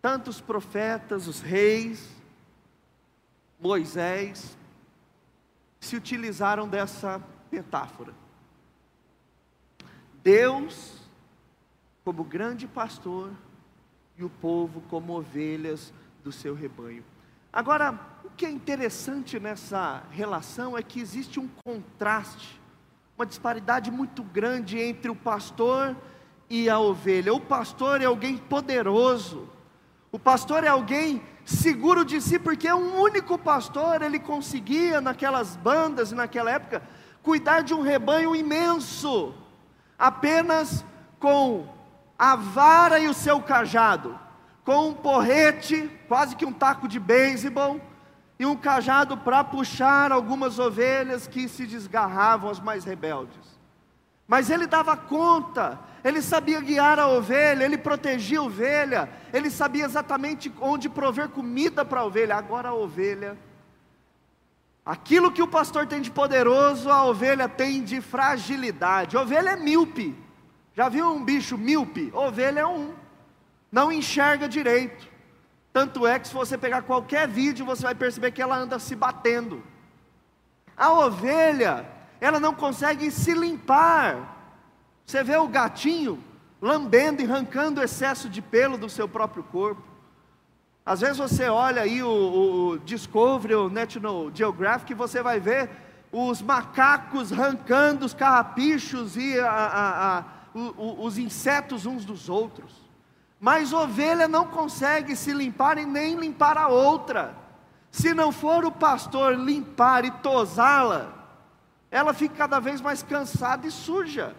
Tantos 0.00 0.40
profetas, 0.40 1.28
os 1.28 1.42
reis, 1.42 2.08
Moisés, 3.60 4.56
se 5.78 5.94
utilizaram 5.94 6.66
dessa 6.66 7.22
metáfora. 7.50 8.14
Deus 10.22 10.98
como 12.04 12.24
grande 12.24 12.66
pastor 12.66 13.30
e 14.16 14.24
o 14.24 14.30
povo 14.30 14.82
como 14.88 15.16
ovelhas 15.16 15.92
do 16.22 16.30
seu 16.30 16.54
rebanho. 16.54 17.04
Agora, 17.52 17.98
o 18.24 18.30
que 18.30 18.46
é 18.46 18.50
interessante 18.50 19.38
nessa 19.38 20.02
relação 20.10 20.76
é 20.76 20.82
que 20.82 21.00
existe 21.00 21.38
um 21.38 21.48
contraste, 21.64 22.60
uma 23.16 23.26
disparidade 23.26 23.90
muito 23.90 24.22
grande 24.22 24.78
entre 24.78 25.10
o 25.10 25.14
pastor 25.14 25.96
e 26.48 26.68
a 26.70 26.78
ovelha. 26.78 27.34
O 27.34 27.40
pastor 27.40 28.00
é 28.00 28.06
alguém 28.06 28.38
poderoso, 28.38 29.48
o 30.10 30.18
pastor 30.18 30.64
é 30.64 30.68
alguém 30.68 31.22
seguro 31.44 32.04
de 32.04 32.20
si, 32.20 32.38
porque 32.38 32.72
um 32.72 33.00
único 33.00 33.36
pastor 33.36 34.02
ele 34.02 34.18
conseguia, 34.18 35.00
naquelas 35.00 35.56
bandas, 35.56 36.12
naquela 36.12 36.50
época, 36.50 36.82
cuidar 37.22 37.62
de 37.62 37.74
um 37.74 37.82
rebanho 37.82 38.34
imenso, 38.34 39.34
apenas 40.02 40.84
com 41.20 41.64
a 42.18 42.34
vara 42.34 42.98
e 42.98 43.06
o 43.06 43.14
seu 43.14 43.40
cajado 43.40 44.18
com 44.64 44.88
um 44.88 44.94
porrete, 44.94 45.88
quase 46.08 46.34
que 46.34 46.44
um 46.44 46.52
taco 46.52 46.88
de 46.88 46.98
beisebol, 46.98 47.80
e 48.36 48.44
um 48.44 48.56
cajado 48.56 49.16
para 49.16 49.44
puxar 49.44 50.10
algumas 50.10 50.58
ovelhas 50.58 51.28
que 51.28 51.48
se 51.48 51.66
desgarravam, 51.66 52.50
as 52.50 52.58
mais 52.58 52.84
rebeldes. 52.84 53.60
Mas 54.26 54.50
ele 54.50 54.66
dava 54.66 54.96
conta, 54.96 55.78
ele 56.02 56.20
sabia 56.20 56.60
guiar 56.60 56.98
a 56.98 57.06
ovelha, 57.06 57.64
ele 57.64 57.78
protegia 57.78 58.40
a 58.40 58.42
ovelha, 58.42 59.08
ele 59.32 59.50
sabia 59.50 59.84
exatamente 59.84 60.52
onde 60.60 60.88
prover 60.88 61.28
comida 61.28 61.84
para 61.84 62.00
a 62.00 62.04
ovelha. 62.04 62.36
Agora 62.36 62.70
a 62.70 62.74
ovelha, 62.74 63.36
aquilo 64.84 65.32
que 65.32 65.42
o 65.42 65.48
pastor 65.48 65.86
tem 65.86 66.00
de 66.00 66.10
poderoso, 66.10 66.90
a 66.90 67.04
ovelha 67.04 67.48
tem 67.48 67.82
de 67.82 68.00
fragilidade. 68.00 69.16
Ovelha 69.16 69.50
é 69.50 69.56
míope. 69.56 70.14
Já 70.74 70.88
viu 70.88 71.12
um 71.12 71.24
bicho 71.24 71.56
míope? 71.58 72.10
Ovelha 72.14 72.60
é 72.60 72.66
um 72.66 72.94
não 73.70 73.90
enxerga 73.90 74.46
direito. 74.46 75.08
Tanto 75.72 76.06
é 76.06 76.18
que 76.18 76.28
se 76.28 76.34
você 76.34 76.58
pegar 76.58 76.82
qualquer 76.82 77.26
vídeo, 77.26 77.64
você 77.64 77.82
vai 77.82 77.94
perceber 77.94 78.30
que 78.30 78.42
ela 78.42 78.56
anda 78.56 78.78
se 78.78 78.94
batendo. 78.94 79.62
A 80.76 80.92
ovelha, 80.92 81.86
ela 82.20 82.38
não 82.38 82.54
consegue 82.54 83.10
se 83.10 83.32
limpar. 83.32 84.36
Você 85.06 85.24
vê 85.24 85.36
o 85.36 85.48
gatinho 85.48 86.22
lambendo 86.60 87.22
e 87.22 87.24
arrancando 87.24 87.82
excesso 87.82 88.28
de 88.28 88.42
pelo 88.42 88.76
do 88.76 88.90
seu 88.90 89.08
próprio 89.08 89.42
corpo. 89.42 89.82
Às 90.84 91.00
vezes 91.00 91.18
você 91.18 91.48
olha 91.48 91.82
aí 91.82 92.02
o, 92.02 92.08
o 92.72 92.78
Discovery, 92.80 93.54
o 93.54 93.70
National 93.70 94.30
Geographic, 94.34 94.92
e 94.92 94.96
você 94.96 95.22
vai 95.22 95.38
ver 95.38 95.70
os 96.10 96.42
macacos 96.42 97.32
arrancando 97.32 98.04
os 98.04 98.12
carrapichos 98.12 99.16
e 99.16 99.38
a, 99.38 99.50
a, 99.50 100.18
a, 100.18 100.24
os 100.54 101.18
insetos 101.18 101.86
uns 101.86 102.04
dos 102.04 102.28
outros. 102.28 102.82
Mas 103.40 103.72
ovelha 103.72 104.28
não 104.28 104.46
consegue 104.46 105.16
se 105.16 105.32
limpar 105.32 105.78
e 105.78 105.86
nem 105.86 106.16
limpar 106.16 106.58
a 106.58 106.68
outra. 106.68 107.34
Se 107.90 108.12
não 108.12 108.32
for 108.32 108.64
o 108.64 108.72
pastor 108.72 109.34
limpar 109.34 110.04
e 110.04 110.10
tosá-la, 110.10 111.12
ela 111.90 112.12
fica 112.12 112.34
cada 112.36 112.58
vez 112.58 112.80
mais 112.80 113.02
cansada 113.02 113.66
e 113.66 113.70
suja. 113.70 114.34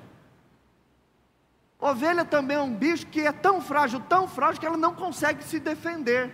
Ovelha 1.83 2.23
também 2.23 2.55
é 2.55 2.61
um 2.61 2.73
bicho 2.73 3.05
que 3.07 3.19
é 3.19 3.31
tão 3.33 3.59
frágil, 3.59 3.99
tão 3.99 4.25
frágil, 4.25 4.57
que 4.57 4.65
ela 4.65 4.77
não 4.77 4.95
consegue 4.95 5.43
se 5.43 5.59
defender. 5.59 6.33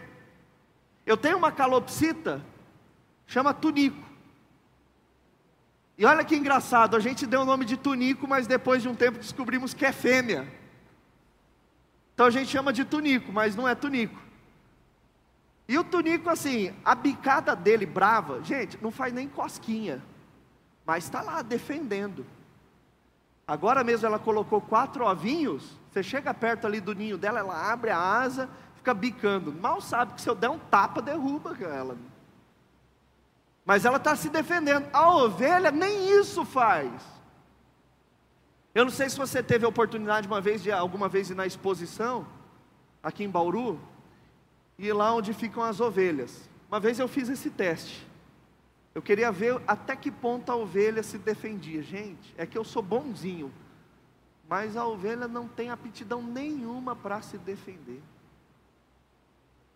Eu 1.08 1.18
tenho 1.18 1.38
uma 1.38 1.51
calopsita, 1.51 2.46
chama 3.25 3.51
Tunico. 3.51 4.08
E 5.98 6.06
olha 6.06 6.24
que 6.24 6.36
engraçado, 6.36 6.96
a 6.96 7.00
gente 7.00 7.25
deu 7.25 7.41
o 7.41 7.46
nome 7.46 7.65
de 7.65 7.77
Tunico, 7.77 8.27
mas 8.27 8.46
depois 8.46 8.84
de 8.84 8.88
um 8.88 8.94
tempo 8.94 9.18
descobrimos 9.18 9.74
que 9.74 9.84
é 9.84 9.91
fêmea. 9.91 10.48
Então 12.13 12.27
a 12.27 12.29
gente 12.29 12.51
chama 12.51 12.72
de 12.72 12.86
Tunico, 12.86 13.34
mas 13.34 13.56
não 13.56 13.68
é 13.68 13.74
Tunico. 13.74 14.22
E 15.68 15.79
o 15.79 15.84
Tunico, 15.84 16.29
assim, 16.29 16.75
a 16.86 16.94
bicada 16.94 17.56
dele 17.56 17.88
brava, 17.88 18.44
gente, 18.44 18.77
não 18.84 18.91
faz 18.91 19.12
nem 19.12 19.27
cosquinha, 19.27 20.00
mas 20.86 21.06
está 21.06 21.24
lá 21.24 21.41
defendendo. 21.41 22.24
Agora 23.50 23.84
mesmo 23.84 24.06
ela 24.06 24.20
colocou 24.20 24.62
quatro 24.62 25.03
ovinhos, 25.03 25.75
você 25.91 26.03
chega 26.03 26.32
perto 26.36 26.68
ali 26.68 26.79
do 26.79 26.94
ninho 26.94 27.18
dela, 27.18 27.39
ela 27.39 27.72
abre 27.72 27.89
a 27.89 27.98
asa, 27.98 28.48
fica 28.75 28.94
bicando. 28.94 29.51
Mal 29.51 29.82
sabe 29.82 30.13
que 30.13 30.22
se 30.22 30.29
eu 30.29 30.36
der 30.36 30.51
um 30.51 30.60
tapa, 30.60 31.01
derruba 31.01 31.58
ela. 31.60 31.98
Mas 33.65 33.86
ela 33.86 33.98
está 33.98 34.15
se 34.15 34.29
defendendo. 34.29 34.88
A 34.94 35.12
ovelha 35.15 35.72
nem 35.72 36.12
isso 36.20 36.46
faz. 36.46 36.91
Eu 38.75 38.86
não 38.86 38.91
sei 38.91 39.10
se 39.10 39.18
você 39.18 39.41
teve 39.41 39.65
a 39.65 39.70
oportunidade 39.70 40.27
uma 40.27 40.39
vez 40.39 40.62
de 40.62 40.72
alguma 40.72 41.10
vez 41.10 41.32
ir 41.32 41.36
na 41.36 41.48
exposição 41.48 42.27
aqui 43.01 43.24
em 43.24 43.29
Bauru 43.32 43.82
e 44.77 44.94
lá 44.94 45.12
onde 45.12 45.34
ficam 45.34 45.63
as 45.63 45.79
ovelhas. 45.79 46.48
Uma 46.70 46.79
vez 46.79 47.00
eu 47.00 47.08
fiz 47.08 47.27
esse 47.29 47.50
teste. 47.50 48.08
Eu 49.00 49.01
queria 49.01 49.32
ver 49.32 49.62
até 49.65 49.96
que 49.96 50.12
ponto 50.12 50.51
a 50.51 50.58
ovelha 50.58 51.01
se 51.01 51.18
defendia. 51.18 51.82
Gente, 51.82 52.36
é 52.38 52.46
que 52.46 52.58
eu 52.58 52.65
sou 52.65 52.82
bonzinho, 52.84 53.50
mas 54.46 54.75
a 54.75 54.86
ovelha 54.86 55.25
não 55.25 55.48
tem 55.48 55.70
aptidão 55.70 56.22
nenhuma 56.22 56.94
para 56.98 57.22
se 57.22 57.38
defender. 57.38 58.01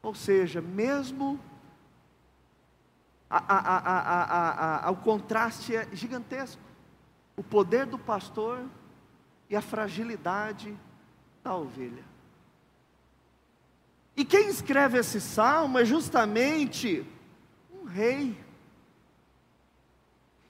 Ou 0.01 0.13
seja, 0.13 0.59
mesmo 0.59 1.39
a, 3.29 3.37
a, 3.37 4.87
a, 4.87 4.91
o 4.91 4.97
contraste 4.97 5.73
é 5.73 5.87
gigantesco. 5.93 6.61
O 7.37 7.41
poder 7.41 7.85
do 7.85 7.97
pastor 7.97 8.65
e 9.49 9.55
a 9.55 9.61
fragilidade 9.61 10.77
da 11.41 11.55
ovelha. 11.55 12.03
E 14.17 14.25
quem 14.25 14.49
escreve 14.49 14.97
esse 14.97 15.21
salmo 15.21 15.79
é 15.79 15.85
justamente 15.85 17.05
um 17.71 17.85
rei. 17.85 18.43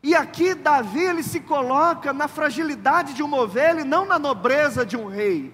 E 0.03 0.13
aqui 0.13 0.53
Davi 0.53 0.99
ele 0.99 1.23
se 1.23 1.39
coloca 1.39 2.11
na 2.11 2.27
fragilidade 2.27 3.13
de 3.13 3.23
uma 3.23 3.37
ovelha 3.37 3.79
e 3.79 3.85
não 3.85 4.05
na 4.05 4.19
nobreza 4.19 4.85
de 4.85 4.97
um 4.97 5.07
rei. 5.07 5.53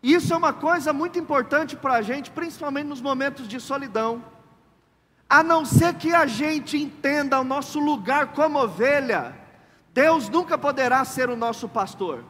E 0.00 0.14
isso 0.14 0.32
é 0.32 0.36
uma 0.36 0.52
coisa 0.52 0.92
muito 0.92 1.18
importante 1.18 1.74
para 1.74 1.94
a 1.94 2.02
gente, 2.02 2.30
principalmente 2.30 2.86
nos 2.86 3.00
momentos 3.00 3.48
de 3.48 3.58
solidão. 3.58 4.24
A 5.28 5.42
não 5.42 5.64
ser 5.64 5.94
que 5.94 6.14
a 6.14 6.24
gente 6.24 6.78
entenda 6.78 7.40
o 7.40 7.44
nosso 7.44 7.80
lugar 7.80 8.28
como 8.28 8.60
ovelha, 8.60 9.34
Deus 9.92 10.28
nunca 10.28 10.56
poderá 10.56 11.04
ser 11.04 11.28
o 11.28 11.36
nosso 11.36 11.68
pastor. 11.68 12.24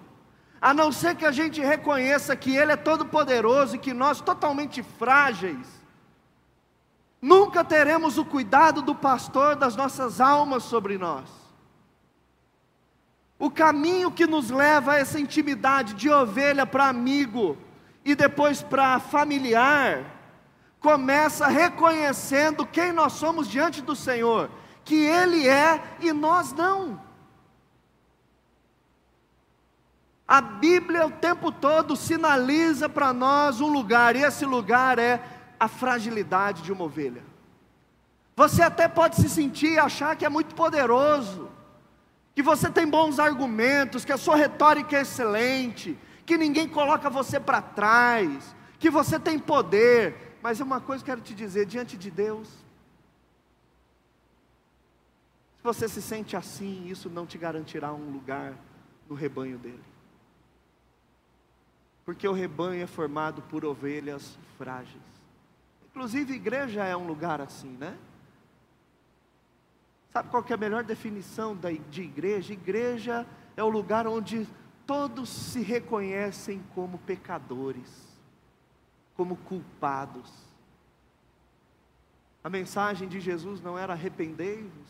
A 0.62 0.72
não 0.72 0.90
ser 0.90 1.14
que 1.14 1.26
a 1.26 1.32
gente 1.32 1.60
reconheça 1.60 2.34
que 2.34 2.56
Ele 2.56 2.72
é 2.72 2.76
todo-poderoso 2.76 3.76
e 3.76 3.78
que 3.78 3.92
nós, 3.92 4.20
totalmente 4.20 4.82
frágeis, 4.82 5.79
Nunca 7.20 7.62
teremos 7.62 8.16
o 8.16 8.24
cuidado 8.24 8.80
do 8.80 8.94
pastor 8.94 9.56
das 9.56 9.76
nossas 9.76 10.20
almas 10.20 10.62
sobre 10.62 10.96
nós. 10.96 11.28
O 13.38 13.50
caminho 13.50 14.10
que 14.10 14.26
nos 14.26 14.50
leva 14.50 14.92
a 14.92 14.98
essa 14.98 15.20
intimidade 15.20 15.94
de 15.94 16.10
ovelha 16.10 16.66
para 16.66 16.88
amigo 16.88 17.56
e 18.04 18.14
depois 18.14 18.62
para 18.62 18.98
familiar, 18.98 20.04
começa 20.80 21.46
reconhecendo 21.46 22.66
quem 22.66 22.92
nós 22.92 23.12
somos 23.12 23.48
diante 23.48 23.82
do 23.82 23.94
Senhor, 23.94 24.50
que 24.84 24.94
Ele 24.96 25.46
é 25.46 25.82
e 26.00 26.12
nós 26.12 26.52
não. 26.52 27.00
A 30.26 30.40
Bíblia 30.40 31.06
o 31.06 31.10
tempo 31.10 31.52
todo 31.52 31.96
sinaliza 31.96 32.88
para 32.88 33.12
nós 33.12 33.60
um 33.60 33.66
lugar, 33.66 34.16
e 34.16 34.22
esse 34.22 34.46
lugar 34.46 34.98
é 34.98 35.22
a 35.60 35.68
fragilidade 35.68 36.62
de 36.62 36.72
uma 36.72 36.84
ovelha. 36.84 37.22
Você 38.34 38.62
até 38.62 38.88
pode 38.88 39.16
se 39.16 39.28
sentir 39.28 39.74
e 39.74 39.78
achar 39.78 40.16
que 40.16 40.24
é 40.24 40.28
muito 40.30 40.54
poderoso, 40.54 41.50
que 42.34 42.42
você 42.42 42.70
tem 42.70 42.88
bons 42.88 43.18
argumentos, 43.18 44.02
que 44.02 44.12
a 44.12 44.16
sua 44.16 44.36
retórica 44.36 44.96
é 44.96 45.02
excelente, 45.02 45.98
que 46.24 46.38
ninguém 46.38 46.66
coloca 46.66 47.10
você 47.10 47.38
para 47.38 47.60
trás, 47.60 48.56
que 48.78 48.88
você 48.88 49.20
tem 49.20 49.38
poder, 49.38 50.38
mas 50.42 50.58
é 50.58 50.64
uma 50.64 50.80
coisa 50.80 51.04
que 51.04 51.10
eu 51.10 51.16
quero 51.16 51.26
te 51.26 51.34
dizer: 51.34 51.66
diante 51.66 51.98
de 51.98 52.10
Deus, 52.10 52.48
se 52.48 52.64
você 55.62 55.86
se 55.86 56.00
sente 56.00 56.34
assim, 56.34 56.88
isso 56.88 57.10
não 57.10 57.26
te 57.26 57.36
garantirá 57.36 57.92
um 57.92 58.10
lugar 58.10 58.54
no 59.06 59.14
rebanho 59.14 59.58
dele. 59.58 59.84
Porque 62.06 62.26
o 62.26 62.32
rebanho 62.32 62.82
é 62.82 62.86
formado 62.86 63.42
por 63.42 63.66
ovelhas 63.66 64.38
frágeis. 64.56 65.19
Inclusive, 65.90 66.34
igreja 66.34 66.84
é 66.84 66.96
um 66.96 67.06
lugar 67.06 67.40
assim, 67.40 67.76
né? 67.76 67.96
Sabe 70.10 70.28
qual 70.28 70.44
é 70.48 70.52
a 70.52 70.56
melhor 70.56 70.82
definição 70.82 71.56
de 71.56 72.02
igreja? 72.02 72.52
Igreja 72.52 73.26
é 73.56 73.62
o 73.62 73.68
lugar 73.68 74.06
onde 74.06 74.46
todos 74.86 75.28
se 75.28 75.60
reconhecem 75.60 76.62
como 76.74 76.98
pecadores, 76.98 78.18
como 79.16 79.36
culpados. 79.36 80.32
A 82.42 82.50
mensagem 82.50 83.06
de 83.06 83.20
Jesus 83.20 83.60
não 83.60 83.78
era 83.78 83.92
arrependei-vos, 83.92 84.88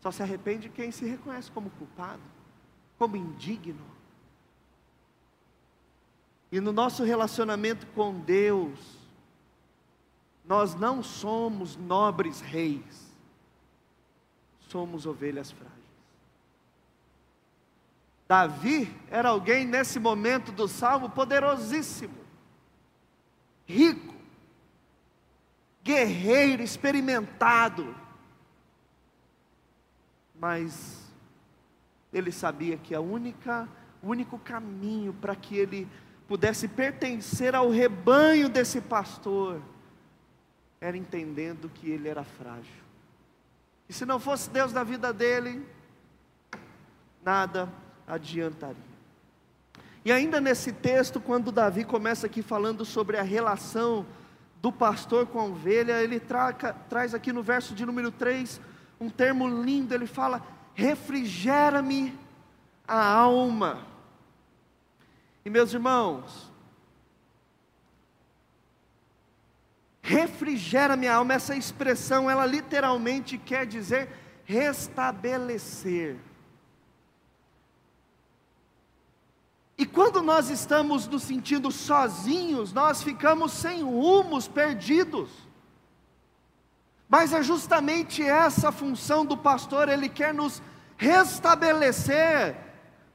só 0.00 0.10
se 0.10 0.22
arrepende 0.22 0.68
quem 0.68 0.90
se 0.90 1.06
reconhece 1.06 1.50
como 1.50 1.70
culpado, 1.70 2.22
como 2.98 3.16
indigno. 3.16 3.86
E 6.52 6.60
no 6.60 6.72
nosso 6.72 7.04
relacionamento 7.04 7.86
com 7.88 8.20
Deus, 8.20 8.99
nós 10.50 10.74
não 10.74 11.00
somos 11.00 11.76
nobres 11.76 12.40
reis, 12.40 13.08
somos 14.58 15.06
ovelhas 15.06 15.52
frágeis. 15.52 15.78
Davi 18.26 18.92
era 19.08 19.28
alguém 19.28 19.64
nesse 19.64 20.00
momento 20.00 20.50
do 20.50 20.66
salmo 20.66 21.08
poderosíssimo, 21.08 22.18
rico, 23.64 24.12
guerreiro, 25.84 26.64
experimentado, 26.64 27.94
mas 30.34 31.12
ele 32.12 32.32
sabia 32.32 32.76
que 32.76 32.92
a 32.92 33.00
única, 33.00 33.68
o 34.02 34.08
único 34.08 34.36
caminho 34.36 35.12
para 35.12 35.36
que 35.36 35.56
ele 35.56 35.86
pudesse 36.26 36.66
pertencer 36.66 37.54
ao 37.54 37.70
rebanho 37.70 38.48
desse 38.48 38.80
pastor 38.80 39.62
era 40.80 40.96
entendendo 40.96 41.68
que 41.68 41.90
ele 41.90 42.08
era 42.08 42.24
frágil. 42.24 42.82
E 43.88 43.92
se 43.92 44.06
não 44.06 44.18
fosse 44.18 44.48
Deus 44.48 44.72
na 44.72 44.82
vida 44.82 45.12
dele, 45.12 45.66
nada 47.22 47.68
adiantaria. 48.06 48.90
E 50.04 50.10
ainda 50.10 50.40
nesse 50.40 50.72
texto, 50.72 51.20
quando 51.20 51.52
Davi 51.52 51.84
começa 51.84 52.26
aqui 52.26 52.40
falando 52.40 52.84
sobre 52.84 53.18
a 53.18 53.22
relação 53.22 54.06
do 54.62 54.72
pastor 54.72 55.26
com 55.26 55.40
a 55.40 55.44
ovelha, 55.44 56.02
ele 56.02 56.18
traca, 56.18 56.74
traz 56.88 57.14
aqui 57.14 57.32
no 57.32 57.42
verso 57.42 57.74
de 57.74 57.84
número 57.84 58.10
3 58.10 58.60
um 59.00 59.08
termo 59.08 59.48
lindo, 59.48 59.94
ele 59.94 60.06
fala: 60.06 60.42
refrigera-me 60.74 62.18
a 62.86 63.02
alma. 63.02 63.86
E 65.44 65.50
meus 65.50 65.72
irmãos, 65.72 66.49
refrigera 70.02 70.96
minha 70.96 71.14
alma, 71.14 71.34
essa 71.34 71.54
expressão, 71.54 72.30
ela 72.30 72.46
literalmente 72.46 73.36
quer 73.38 73.66
dizer 73.66 74.08
restabelecer. 74.44 76.16
E 79.76 79.86
quando 79.86 80.20
nós 80.20 80.50
estamos 80.50 81.06
nos 81.06 81.22
sentindo 81.22 81.70
sozinhos, 81.70 82.72
nós 82.72 83.02
ficamos 83.02 83.52
sem 83.52 83.82
rumos, 83.82 84.46
perdidos. 84.46 85.30
Mas 87.08 87.32
é 87.32 87.42
justamente 87.42 88.22
essa 88.22 88.70
função 88.70 89.24
do 89.24 89.36
pastor, 89.36 89.88
ele 89.88 90.08
quer 90.08 90.34
nos 90.34 90.62
restabelecer 90.98 92.56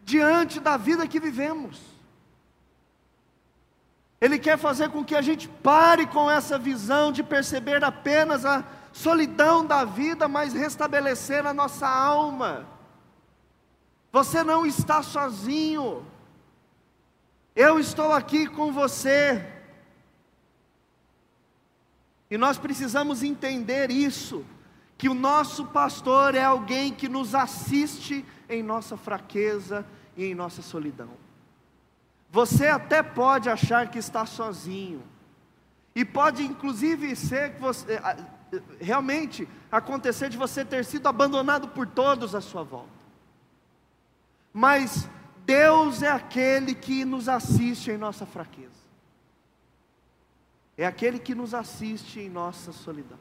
diante 0.03 0.59
da 0.59 0.75
vida 0.75 1.07
que 1.07 1.19
vivemos. 1.19 1.94
Ele 4.25 4.39
quer 4.39 4.57
fazer 4.57 4.89
com 4.89 5.05
que 5.05 5.13
a 5.13 5.21
gente 5.21 5.47
pare 5.47 6.07
com 6.07 6.31
essa 6.31 6.57
visão 6.57 7.11
de 7.11 7.21
perceber 7.21 7.83
apenas 7.83 8.43
a 8.43 8.65
solidão 8.91 9.63
da 9.63 9.85
vida, 9.85 10.27
mas 10.27 10.51
restabelecer 10.51 11.45
a 11.45 11.53
nossa 11.53 11.87
alma. 11.87 12.65
Você 14.11 14.43
não 14.43 14.65
está 14.65 15.03
sozinho. 15.03 16.03
Eu 17.55 17.79
estou 17.79 18.11
aqui 18.11 18.47
com 18.47 18.73
você. 18.73 19.47
E 22.27 22.35
nós 22.35 22.57
precisamos 22.57 23.21
entender 23.21 23.91
isso, 23.91 24.43
que 24.97 25.07
o 25.07 25.13
nosso 25.13 25.67
pastor 25.67 26.33
é 26.33 26.43
alguém 26.43 26.91
que 26.91 27.07
nos 27.07 27.35
assiste 27.35 28.25
em 28.49 28.63
nossa 28.63 28.97
fraqueza 28.97 29.85
e 30.17 30.25
em 30.25 30.33
nossa 30.33 30.63
solidão. 30.63 31.11
Você 32.35 32.67
até 32.67 33.01
pode 33.01 33.49
achar 33.49 33.89
que 33.89 33.97
está 33.97 34.25
sozinho, 34.25 35.01
e 35.95 36.03
pode 36.03 36.43
inclusive 36.43 37.15
ser 37.15 37.53
que 37.53 37.61
você, 37.61 37.97
realmente 38.77 39.47
acontecer 39.71 40.27
de 40.27 40.35
você 40.35 40.65
ter 40.65 40.83
sido 40.83 41.07
abandonado 41.07 41.69
por 41.69 41.87
todos 41.87 42.35
à 42.35 42.41
sua 42.41 42.61
volta. 42.61 42.91
Mas 44.51 45.07
Deus 45.45 46.01
é 46.03 46.11
aquele 46.11 46.75
que 46.75 47.05
nos 47.05 47.29
assiste 47.29 47.89
em 47.89 47.97
nossa 47.97 48.25
fraqueza. 48.25 48.83
É 50.77 50.85
aquele 50.85 51.19
que 51.19 51.33
nos 51.33 51.53
assiste 51.53 52.19
em 52.19 52.29
nossa 52.29 52.73
solidão. 52.73 53.19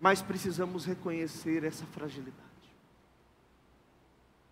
Mas 0.00 0.22
precisamos 0.22 0.86
reconhecer 0.86 1.62
essa 1.62 1.84
fragilidade. 1.84 2.49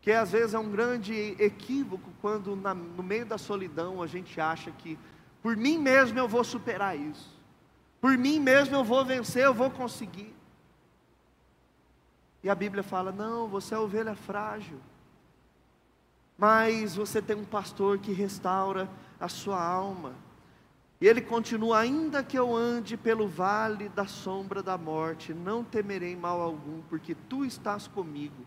Que 0.08 0.12
às 0.12 0.32
vezes 0.32 0.54
é 0.54 0.58
um 0.58 0.70
grande 0.70 1.36
equívoco 1.38 2.10
quando 2.22 2.56
na, 2.56 2.72
no 2.72 3.02
meio 3.02 3.26
da 3.26 3.36
solidão 3.36 4.02
a 4.02 4.06
gente 4.06 4.40
acha 4.40 4.70
que 4.70 4.98
por 5.42 5.54
mim 5.54 5.76
mesmo 5.76 6.18
eu 6.18 6.26
vou 6.26 6.42
superar 6.42 6.98
isso. 6.98 7.38
Por 8.00 8.16
mim 8.16 8.40
mesmo 8.40 8.74
eu 8.74 8.82
vou 8.82 9.04
vencer, 9.04 9.44
eu 9.44 9.52
vou 9.52 9.70
conseguir. 9.70 10.34
E 12.42 12.48
a 12.48 12.54
Bíblia 12.54 12.82
fala: 12.82 13.12
não, 13.12 13.48
você 13.48 13.74
é 13.74 13.78
ovelha 13.78 14.14
frágil. 14.14 14.80
Mas 16.38 16.96
você 16.96 17.20
tem 17.20 17.36
um 17.36 17.44
pastor 17.44 17.98
que 17.98 18.10
restaura 18.10 18.88
a 19.20 19.28
sua 19.28 19.62
alma. 19.62 20.14
E 21.02 21.06
ele 21.06 21.20
continua: 21.20 21.80
ainda 21.80 22.24
que 22.24 22.38
eu 22.38 22.56
ande 22.56 22.96
pelo 22.96 23.28
vale 23.28 23.90
da 23.90 24.06
sombra 24.06 24.62
da 24.62 24.78
morte, 24.78 25.34
não 25.34 25.62
temerei 25.62 26.16
mal 26.16 26.40
algum, 26.40 26.80
porque 26.88 27.14
tu 27.14 27.44
estás 27.44 27.86
comigo. 27.86 28.46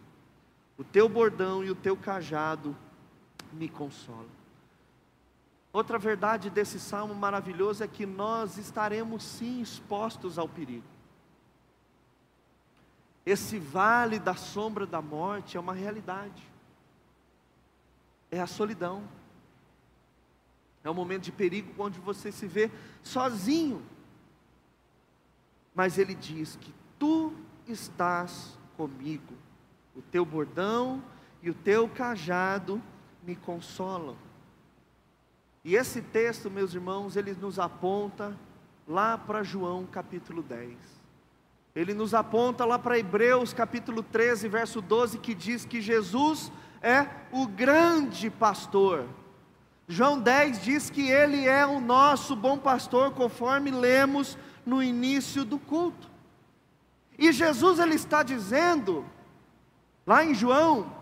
O 0.82 0.84
teu 0.84 1.08
bordão 1.08 1.64
e 1.64 1.70
o 1.70 1.76
teu 1.76 1.96
cajado 1.96 2.76
me 3.54 3.70
consolam. 3.70 4.26
Outra 5.72 6.00
verdade 6.00 6.50
desse 6.50 6.80
salmo 6.80 7.14
maravilhoso 7.14 7.84
é 7.84 7.88
que 7.88 8.04
nós 8.04 8.58
estaremos 8.58 9.22
sim 9.22 9.62
expostos 9.62 10.40
ao 10.40 10.50
perigo. 10.50 10.88
Esse 13.24 13.60
vale 13.60 14.18
da 14.18 14.34
sombra 14.34 14.88
da 14.88 15.04
morte 15.04 15.56
é 15.56 15.60
uma 15.60 15.76
realidade, 15.76 16.42
é 18.32 18.42
a 18.42 18.48
solidão, 18.48 19.08
é 20.84 20.90
um 20.90 20.96
momento 20.96 21.26
de 21.26 21.32
perigo 21.32 21.72
onde 21.78 22.00
você 22.00 22.32
se 22.32 22.48
vê 22.48 22.72
sozinho, 23.04 23.86
mas 25.76 26.00
ele 26.00 26.16
diz 26.16 26.56
que 26.56 26.74
tu 26.98 27.36
estás 27.68 28.58
comigo, 28.76 29.36
o 29.96 30.02
teu 30.02 30.26
bordão 30.26 31.04
e 31.42 31.50
o 31.50 31.54
teu 31.54 31.88
cajado 31.88 32.82
me 33.24 33.36
consolam. 33.36 34.16
E 35.64 35.76
esse 35.76 36.02
texto, 36.02 36.50
meus 36.50 36.74
irmãos, 36.74 37.16
ele 37.16 37.34
nos 37.34 37.60
aponta 37.60 38.36
lá 38.88 39.18
para 39.18 39.44
João 39.44 39.86
capítulo 39.86 40.42
10. 40.42 40.76
Ele 41.76 41.94
nos 41.94 42.14
aponta 42.14 42.66
lá 42.66 42.78
para 42.78 43.00
Hebreus 43.00 43.54
capítulo 43.54 44.04
13, 44.04 44.48
verso 44.48 44.82
12, 44.82 45.20
que 45.20 45.34
diz 45.34 45.64
que 45.64 45.80
Jesus 45.80 46.52
é 46.82 47.08
o 47.32 47.48
grande 47.48 48.30
pastor. 48.30 49.06
João 49.88 50.20
10 50.20 50.62
diz 50.62 50.90
que 50.90 51.10
ele 51.10 51.48
é 51.48 51.66
o 51.66 51.80
nosso 51.80 52.36
bom 52.36 52.58
pastor, 52.58 53.12
conforme 53.12 53.72
lemos 53.72 54.38
no 54.66 54.82
início 54.82 55.46
do 55.46 55.60
culto. 55.60 56.10
E 57.18 57.32
Jesus 57.32 57.78
ele 57.78 57.96
está 57.96 58.24
dizendo 58.24 59.06
lá 60.06 60.24
em 60.24 60.34
João 60.34 61.02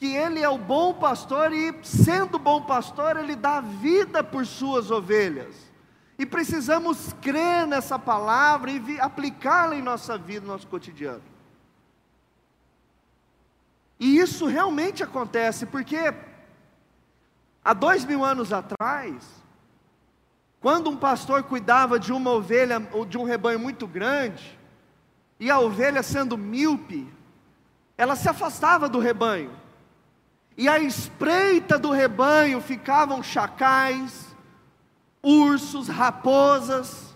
que 0.00 0.16
ele 0.16 0.40
é 0.40 0.48
o 0.48 0.56
bom 0.56 0.94
pastor 0.94 1.52
e, 1.52 1.74
sendo 1.82 2.38
bom 2.38 2.62
pastor, 2.62 3.18
ele 3.18 3.36
dá 3.36 3.60
vida 3.60 4.24
por 4.24 4.46
suas 4.46 4.90
ovelhas. 4.90 5.54
E 6.18 6.24
precisamos 6.24 7.14
crer 7.20 7.66
nessa 7.66 7.98
palavra 7.98 8.70
e 8.70 8.98
aplicá-la 8.98 9.76
em 9.76 9.82
nossa 9.82 10.16
vida, 10.16 10.46
no 10.46 10.52
nosso 10.52 10.66
cotidiano. 10.66 11.22
E 13.98 14.18
isso 14.18 14.46
realmente 14.46 15.02
acontece, 15.02 15.66
porque 15.66 16.14
há 17.62 17.74
dois 17.74 18.02
mil 18.02 18.24
anos 18.24 18.54
atrás, 18.54 19.22
quando 20.60 20.88
um 20.88 20.96
pastor 20.96 21.42
cuidava 21.42 22.00
de 22.00 22.10
uma 22.10 22.30
ovelha 22.30 22.88
ou 22.92 23.04
de 23.04 23.18
um 23.18 23.24
rebanho 23.24 23.58
muito 23.58 23.86
grande, 23.86 24.58
e 25.38 25.50
a 25.50 25.60
ovelha 25.60 26.02
sendo 26.02 26.38
míope, 26.38 27.06
ela 28.00 28.16
se 28.16 28.26
afastava 28.30 28.88
do 28.88 28.98
rebanho 28.98 29.54
e 30.56 30.66
à 30.70 30.78
espreita 30.78 31.78
do 31.78 31.90
rebanho 31.90 32.58
ficavam 32.58 33.22
chacais, 33.22 34.34
ursos, 35.22 35.86
raposas, 35.86 37.14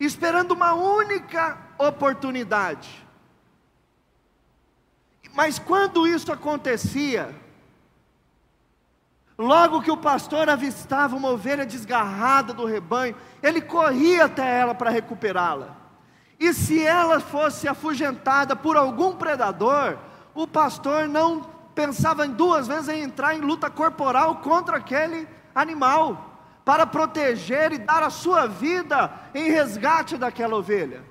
esperando 0.00 0.52
uma 0.52 0.72
única 0.72 1.58
oportunidade. 1.76 3.06
Mas 5.34 5.58
quando 5.58 6.06
isso 6.06 6.32
acontecia, 6.32 7.38
logo 9.36 9.82
que 9.82 9.90
o 9.90 9.98
pastor 9.98 10.48
avistava 10.48 11.14
uma 11.14 11.28
ovelha 11.28 11.66
desgarrada 11.66 12.54
do 12.54 12.64
rebanho, 12.64 13.14
ele 13.42 13.60
corria 13.60 14.24
até 14.24 14.60
ela 14.60 14.74
para 14.74 14.88
recuperá-la. 14.88 15.79
E 16.40 16.54
se 16.54 16.82
ela 16.82 17.20
fosse 17.20 17.68
afugentada 17.68 18.56
por 18.56 18.74
algum 18.74 19.14
predador, 19.14 19.98
o 20.34 20.46
pastor 20.46 21.06
não 21.06 21.42
pensava 21.74 22.24
em 22.24 22.30
duas 22.30 22.66
vezes 22.66 22.88
em 22.88 23.02
entrar 23.02 23.34
em 23.34 23.42
luta 23.42 23.68
corporal 23.68 24.36
contra 24.36 24.78
aquele 24.78 25.28
animal, 25.54 26.38
para 26.64 26.86
proteger 26.86 27.72
e 27.72 27.78
dar 27.78 28.02
a 28.02 28.10
sua 28.10 28.46
vida 28.46 29.12
em 29.34 29.50
resgate 29.50 30.16
daquela 30.16 30.56
ovelha. 30.56 31.04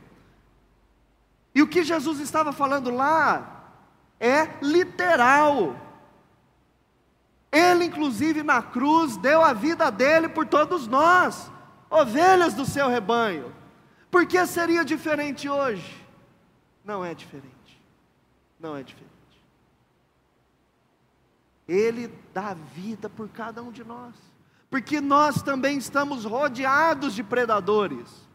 E 1.54 1.62
o 1.62 1.68
que 1.68 1.84
Jesus 1.84 2.20
estava 2.20 2.52
falando 2.52 2.90
lá 2.90 3.66
é 4.20 4.48
literal. 4.62 5.76
Ele, 7.52 7.86
inclusive 7.86 8.42
na 8.42 8.62
cruz, 8.62 9.18
deu 9.18 9.44
a 9.44 9.54
vida 9.54 9.92
dele 9.92 10.30
por 10.30 10.46
todos 10.46 10.88
nós, 10.88 11.52
ovelhas 11.90 12.54
do 12.54 12.66
seu 12.66 12.88
rebanho. 12.88 13.59
Por 14.10 14.26
que 14.26 14.46
seria 14.46 14.84
diferente 14.84 15.48
hoje? 15.48 16.06
Não 16.84 17.04
é 17.06 17.14
diferente. 17.14 17.82
Não 18.60 18.76
é 18.76 18.84
diferente. 18.84 19.10
Ele 21.68 22.12
dá 22.34 22.54
vida 22.54 23.10
por 23.10 23.30
cada 23.30 23.62
um 23.62 23.72
de 23.72 23.84
nós, 23.84 24.16
porque 24.70 25.00
nós 25.00 25.42
também 25.44 25.78
estamos 25.78 26.26
rodeados 26.26 27.14
de 27.14 27.24
predadores. 27.24 28.28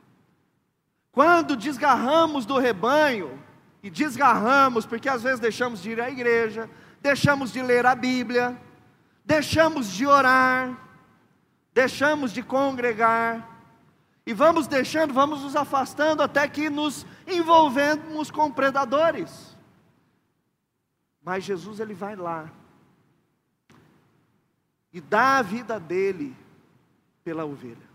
Quando 1.10 1.56
desgarramos 1.56 2.46
do 2.46 2.58
rebanho, 2.58 3.42
e 3.84 3.90
desgarramos 3.90 4.86
porque 4.86 5.10
às 5.10 5.22
vezes 5.22 5.38
deixamos 5.38 5.82
de 5.82 5.90
ir 5.90 6.00
à 6.00 6.08
igreja, 6.08 6.70
deixamos 7.02 7.52
de 7.52 7.60
ler 7.60 7.84
a 7.84 7.94
Bíblia, 7.94 8.58
deixamos 9.22 9.92
de 9.92 10.06
orar, 10.06 10.74
deixamos 11.74 12.32
de 12.32 12.42
congregar, 12.42 13.53
e 14.26 14.32
vamos 14.32 14.66
deixando, 14.66 15.12
vamos 15.12 15.42
nos 15.42 15.54
afastando 15.54 16.22
até 16.22 16.48
que 16.48 16.70
nos 16.70 17.06
envolvemos 17.26 18.30
com 18.30 18.50
predadores. 18.50 19.54
Mas 21.22 21.44
Jesus 21.44 21.78
ele 21.78 21.94
vai 21.94 22.16
lá 22.16 22.50
e 24.92 25.00
dá 25.00 25.38
a 25.38 25.42
vida 25.42 25.78
dele 25.78 26.34
pela 27.22 27.44
ovelha. 27.44 27.94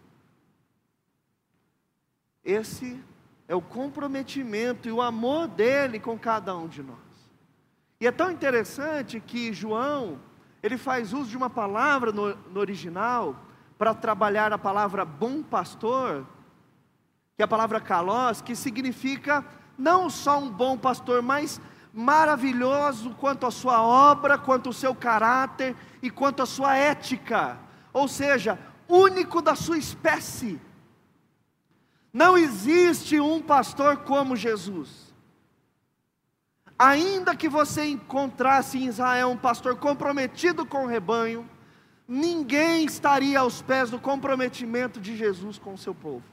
Esse 2.44 3.04
é 3.48 3.56
o 3.56 3.62
comprometimento 3.62 4.88
e 4.88 4.92
o 4.92 5.02
amor 5.02 5.48
dele 5.48 6.00
com 6.00 6.18
cada 6.18 6.56
um 6.56 6.68
de 6.68 6.84
nós. 6.84 6.98
E 8.00 8.06
é 8.06 8.12
tão 8.12 8.32
interessante 8.32 9.20
que 9.20 9.52
João, 9.52 10.20
ele 10.62 10.78
faz 10.78 11.12
uso 11.12 11.30
de 11.30 11.38
uma 11.38 11.50
palavra 11.50 12.12
no, 12.12 12.36
no 12.36 12.60
original 12.60 13.36
para 13.80 13.96
trabalhar 13.96 14.52
a 14.52 14.58
palavra 14.58 15.06
bom 15.06 15.42
pastor, 15.42 16.28
que 17.38 17.42
é 17.42 17.46
a 17.46 17.48
palavra 17.48 17.80
kalos, 17.80 18.42
que 18.42 18.54
significa 18.54 19.46
não 19.78 20.10
só 20.10 20.38
um 20.38 20.52
bom 20.52 20.78
pastor, 20.78 21.22
mas 21.22 21.62
maravilhoso 21.94 23.12
quanto 23.12 23.46
a 23.46 23.52
sua 23.52 23.82
obra, 23.82 24.38
quanto 24.38 24.72
o 24.72 24.74
seu 24.74 24.94
caráter 24.94 25.78
e 26.02 26.10
quanto 26.12 26.44
a 26.44 26.46
sua 26.46 26.76
ética, 26.76 27.58
ou 27.94 28.06
seja, 28.10 28.60
único 28.86 29.42
da 29.42 29.56
sua 29.56 29.78
espécie. 29.78 30.60
Não 32.12 32.38
existe 32.38 33.18
um 33.18 33.42
pastor 33.42 34.00
como 34.00 34.36
Jesus. 34.36 35.14
Ainda 36.78 37.34
que 37.34 37.48
você 37.48 37.86
encontrasse 37.86 38.78
em 38.78 38.88
Israel 38.88 39.30
um 39.30 39.38
pastor 39.38 39.78
comprometido 39.78 40.66
com 40.66 40.84
o 40.84 40.88
rebanho, 40.88 41.50
ninguém 42.10 42.86
estaria 42.86 43.40
aos 43.40 43.62
pés 43.62 43.92
do 43.92 44.00
comprometimento 44.00 45.00
de 45.00 45.16
Jesus 45.16 45.60
com 45.60 45.76
o 45.76 45.78
seu 45.78 45.94
povo. 45.94 46.26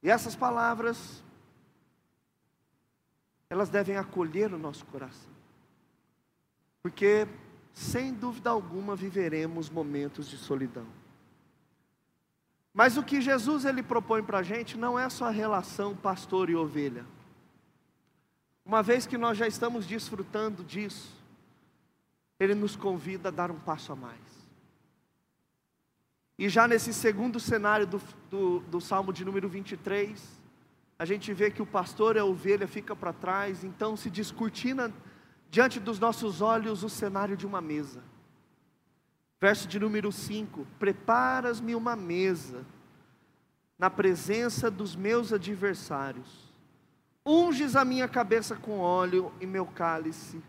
E 0.00 0.08
essas 0.08 0.36
palavras, 0.36 1.20
elas 3.50 3.68
devem 3.68 3.96
acolher 3.96 4.54
o 4.54 4.58
nosso 4.58 4.86
coração, 4.86 5.32
porque, 6.80 7.26
sem 7.72 8.14
dúvida 8.14 8.50
alguma, 8.50 8.94
viveremos 8.94 9.68
momentos 9.68 10.28
de 10.28 10.38
solidão. 10.38 10.86
Mas 12.72 12.96
o 12.96 13.02
que 13.02 13.20
Jesus 13.20 13.64
ele 13.64 13.82
propõe 13.82 14.22
para 14.22 14.38
a 14.38 14.42
gente 14.44 14.76
não 14.76 14.96
é 14.96 15.08
só 15.08 15.24
a 15.24 15.30
relação 15.30 15.96
pastor 15.96 16.50
e 16.50 16.54
ovelha. 16.54 17.04
Uma 18.64 18.82
vez 18.82 19.06
que 19.06 19.18
nós 19.18 19.36
já 19.38 19.48
estamos 19.48 19.86
desfrutando 19.86 20.62
disso, 20.62 21.15
Ele 22.38 22.54
nos 22.54 22.76
convida 22.76 23.28
a 23.28 23.32
dar 23.32 23.50
um 23.50 23.58
passo 23.58 23.92
a 23.92 23.96
mais. 23.96 24.20
E 26.38 26.48
já 26.48 26.68
nesse 26.68 26.92
segundo 26.92 27.40
cenário 27.40 27.86
do, 27.86 28.00
do, 28.30 28.60
do 28.60 28.80
Salmo 28.80 29.12
de 29.12 29.24
número 29.24 29.48
23, 29.48 30.22
a 30.98 31.04
gente 31.04 31.32
vê 31.32 31.50
que 31.50 31.62
o 31.62 31.66
pastor 31.66 32.16
e 32.16 32.18
a 32.18 32.24
ovelha 32.24 32.68
fica 32.68 32.94
para 32.94 33.12
trás, 33.12 33.64
então 33.64 33.96
se 33.96 34.10
descortina 34.10 34.92
diante 35.50 35.80
dos 35.80 35.98
nossos 35.98 36.42
olhos 36.42 36.82
o 36.82 36.90
cenário 36.90 37.36
de 37.36 37.46
uma 37.46 37.60
mesa. 37.60 38.02
Verso 39.40 39.66
de 39.66 39.80
número 39.80 40.12
5: 40.12 40.66
Preparas-me 40.78 41.74
uma 41.74 41.96
mesa 41.96 42.66
na 43.78 43.88
presença 43.88 44.70
dos 44.70 44.94
meus 44.94 45.32
adversários 45.32 46.46
unges 47.26 47.74
a 47.74 47.84
minha 47.84 48.06
cabeça 48.06 48.54
com 48.54 48.78
óleo 48.78 49.32
e 49.40 49.46
meu 49.46 49.66
cálice 49.66 50.40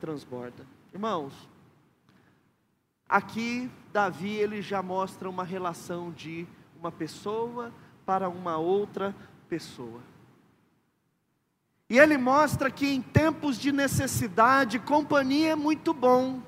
transborda. 0.00 0.66
Irmãos, 0.92 1.48
aqui 3.08 3.70
Davi 3.92 4.34
ele 4.34 4.62
já 4.62 4.82
mostra 4.82 5.28
uma 5.28 5.44
relação 5.44 6.10
de 6.10 6.46
uma 6.78 6.90
pessoa 6.90 7.72
para 8.04 8.28
uma 8.28 8.56
outra 8.56 9.14
pessoa. 9.48 10.00
E 11.88 11.98
ele 11.98 12.16
mostra 12.16 12.70
que 12.70 12.86
em 12.86 13.02
tempos 13.02 13.58
de 13.58 13.72
necessidade, 13.72 14.78
companhia 14.78 15.50
é 15.50 15.56
muito 15.56 15.92
bom. 15.92 16.40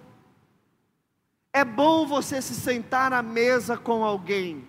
É 1.52 1.64
bom 1.64 2.06
você 2.06 2.40
se 2.40 2.54
sentar 2.54 3.12
à 3.12 3.22
mesa 3.22 3.76
com 3.76 4.04
alguém. 4.04 4.66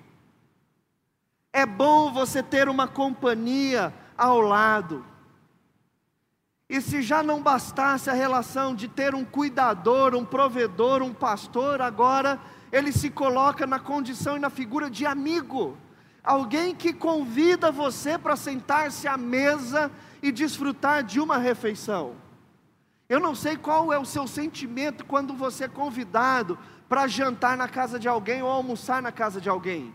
É 1.53 1.65
bom 1.65 2.11
você 2.11 2.41
ter 2.41 2.67
uma 2.67 2.87
companhia 2.87 3.93
ao 4.17 4.41
lado. 4.41 5.05
E 6.73 6.81
se 6.81 7.03
já 7.03 7.21
não 7.21 7.39
bastasse 7.39 8.09
a 8.09 8.13
relação 8.13 8.73
de 8.73 8.87
ter 8.87 9.13
um 9.13 9.23
cuidador, 9.23 10.15
um 10.15 10.25
provedor, 10.25 11.03
um 11.03 11.13
pastor, 11.13 11.79
agora 11.79 12.39
ele 12.71 12.91
se 12.91 13.11
coloca 13.11 13.67
na 13.67 13.77
condição 13.77 14.37
e 14.37 14.39
na 14.39 14.49
figura 14.49 14.89
de 14.89 15.05
amigo, 15.05 15.77
alguém 16.23 16.73
que 16.73 16.91
convida 16.91 17.71
você 17.71 18.17
para 18.17 18.35
sentar-se 18.35 19.07
à 19.07 19.15
mesa 19.15 19.91
e 20.19 20.31
desfrutar 20.31 21.03
de 21.03 21.19
uma 21.19 21.37
refeição. 21.37 22.15
Eu 23.07 23.19
não 23.19 23.35
sei 23.35 23.55
qual 23.55 23.93
é 23.93 23.99
o 23.99 24.05
seu 24.05 24.25
sentimento 24.25 25.05
quando 25.05 25.35
você 25.35 25.65
é 25.65 25.67
convidado 25.67 26.57
para 26.89 27.05
jantar 27.05 27.55
na 27.55 27.69
casa 27.69 27.99
de 27.99 28.07
alguém 28.07 28.41
ou 28.41 28.49
almoçar 28.49 28.99
na 28.99 29.11
casa 29.11 29.39
de 29.39 29.47
alguém. 29.47 29.93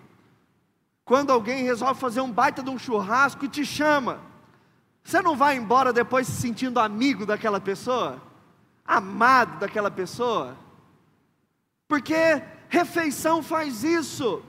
Quando 1.04 1.32
alguém 1.32 1.64
resolve 1.64 1.98
fazer 1.98 2.20
um 2.20 2.30
baita 2.30 2.62
de 2.62 2.70
um 2.70 2.78
churrasco 2.78 3.44
e 3.44 3.48
te 3.48 3.66
chama, 3.66 4.27
você 5.02 5.22
não 5.22 5.36
vai 5.36 5.56
embora 5.56 5.92
depois 5.92 6.26
se 6.26 6.40
sentindo 6.40 6.78
amigo 6.78 7.24
daquela 7.24 7.60
pessoa? 7.60 8.20
Amado 8.84 9.58
daquela 9.58 9.90
pessoa? 9.90 10.56
Porque 11.86 12.42
refeição 12.68 13.42
faz 13.42 13.82
isso. 13.82 14.42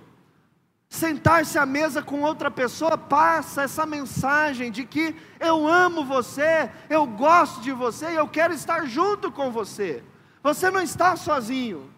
Sentar-se 0.89 1.57
à 1.57 1.65
mesa 1.65 2.01
com 2.01 2.21
outra 2.21 2.49
pessoa 2.49 2.97
passa 2.97 3.61
essa 3.61 3.85
mensagem 3.85 4.71
de 4.71 4.85
que 4.85 5.15
eu 5.39 5.67
amo 5.67 6.03
você, 6.03 6.69
eu 6.89 7.05
gosto 7.05 7.61
de 7.61 7.71
você 7.71 8.11
e 8.11 8.15
eu 8.15 8.27
quero 8.27 8.53
estar 8.53 8.85
junto 8.85 9.31
com 9.31 9.51
você. 9.51 10.03
Você 10.41 10.71
não 10.71 10.81
está 10.81 11.15
sozinho. 11.15 11.93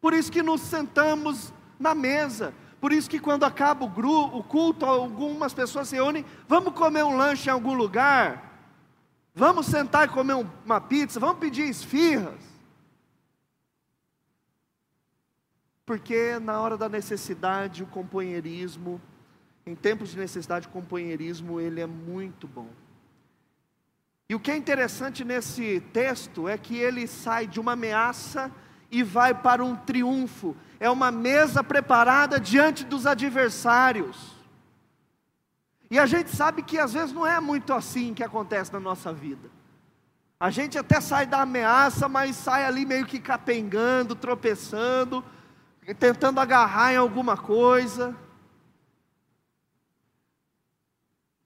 Por 0.00 0.12
isso 0.12 0.30
que 0.30 0.42
nos 0.42 0.60
sentamos 0.60 1.52
na 1.78 1.94
mesa. 1.94 2.52
Por 2.80 2.92
isso 2.92 3.08
que 3.08 3.18
quando 3.18 3.44
acaba 3.44 3.84
o, 3.84 4.38
o 4.38 4.42
culto, 4.42 4.84
algumas 4.84 5.54
pessoas 5.54 5.88
se 5.88 6.00
unem, 6.00 6.24
vamos 6.46 6.74
comer 6.74 7.04
um 7.04 7.16
lanche 7.16 7.48
em 7.48 7.52
algum 7.52 7.74
lugar, 7.74 8.60
vamos 9.34 9.66
sentar 9.66 10.06
e 10.06 10.10
comer 10.10 10.34
uma 10.64 10.80
pizza, 10.80 11.18
vamos 11.18 11.38
pedir 11.38 11.68
esfirras. 11.68 12.56
Porque 15.86 16.38
na 16.40 16.60
hora 16.60 16.76
da 16.76 16.88
necessidade, 16.88 17.82
o 17.82 17.86
companheirismo, 17.86 19.00
em 19.64 19.74
tempos 19.74 20.10
de 20.10 20.18
necessidade, 20.18 20.66
o 20.66 20.70
companheirismo, 20.70 21.60
ele 21.60 21.80
é 21.80 21.86
muito 21.86 22.46
bom. 22.46 22.68
E 24.28 24.34
o 24.34 24.40
que 24.40 24.50
é 24.50 24.56
interessante 24.56 25.24
nesse 25.24 25.80
texto 25.92 26.48
é 26.48 26.58
que 26.58 26.76
ele 26.76 27.06
sai 27.06 27.46
de 27.46 27.60
uma 27.60 27.72
ameaça 27.72 28.50
e 28.90 29.02
vai 29.02 29.32
para 29.32 29.64
um 29.64 29.76
triunfo 29.76 30.56
é 30.78 30.90
uma 30.90 31.10
mesa 31.10 31.62
preparada 31.64 32.38
diante 32.38 32.84
dos 32.84 33.06
adversários. 33.06 34.36
E 35.90 35.98
a 35.98 36.06
gente 36.06 36.30
sabe 36.30 36.62
que 36.62 36.78
às 36.78 36.92
vezes 36.92 37.12
não 37.12 37.26
é 37.26 37.40
muito 37.40 37.72
assim 37.72 38.12
que 38.12 38.22
acontece 38.22 38.72
na 38.72 38.80
nossa 38.80 39.12
vida. 39.12 39.48
A 40.38 40.50
gente 40.50 40.76
até 40.76 41.00
sai 41.00 41.26
da 41.26 41.40
ameaça, 41.40 42.08
mas 42.08 42.36
sai 42.36 42.64
ali 42.64 42.84
meio 42.84 43.06
que 43.06 43.18
capengando, 43.18 44.14
tropeçando, 44.14 45.24
tentando 45.98 46.40
agarrar 46.40 46.92
em 46.92 46.96
alguma 46.96 47.36
coisa. 47.36 48.14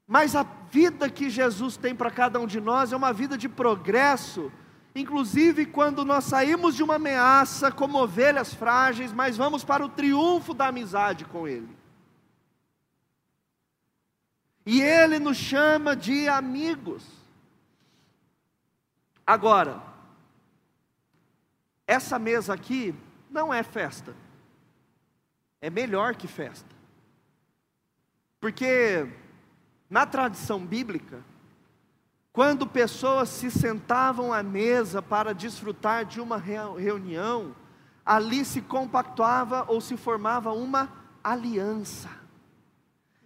Mas 0.05 0.35
a 0.35 0.43
vida 0.69 1.09
que 1.09 1.29
Jesus 1.29 1.77
tem 1.77 1.95
para 1.95 2.11
cada 2.11 2.37
um 2.37 2.45
de 2.45 2.59
nós 2.59 2.91
é 2.91 2.97
uma 2.97 3.13
vida 3.13 3.37
de 3.37 3.47
progresso 3.47 4.51
Inclusive, 4.93 5.65
quando 5.65 6.03
nós 6.03 6.25
saímos 6.25 6.75
de 6.75 6.83
uma 6.83 6.95
ameaça 6.95 7.71
como 7.71 8.01
ovelhas 8.01 8.53
frágeis, 8.53 9.13
mas 9.13 9.37
vamos 9.37 9.63
para 9.63 9.85
o 9.85 9.89
triunfo 9.89 10.53
da 10.53 10.67
amizade 10.67 11.23
com 11.25 11.47
Ele. 11.47 11.69
E 14.65 14.81
Ele 14.81 15.17
nos 15.17 15.37
chama 15.37 15.95
de 15.95 16.27
amigos. 16.27 17.05
Agora, 19.25 19.81
essa 21.87 22.19
mesa 22.19 22.53
aqui 22.53 22.93
não 23.29 23.53
é 23.53 23.63
festa, 23.63 24.13
é 25.61 25.69
melhor 25.69 26.15
que 26.15 26.27
festa, 26.27 26.75
porque 28.41 29.07
na 29.89 30.05
tradição 30.05 30.65
bíblica, 30.65 31.23
quando 32.33 32.65
pessoas 32.65 33.29
se 33.29 33.51
sentavam 33.51 34.31
à 34.31 34.41
mesa 34.41 35.01
para 35.01 35.33
desfrutar 35.33 36.05
de 36.05 36.21
uma 36.21 36.37
reunião, 36.37 37.53
ali 38.05 38.45
se 38.45 38.61
compactuava 38.61 39.65
ou 39.67 39.81
se 39.81 39.97
formava 39.97 40.53
uma 40.53 40.91
aliança. 41.23 42.09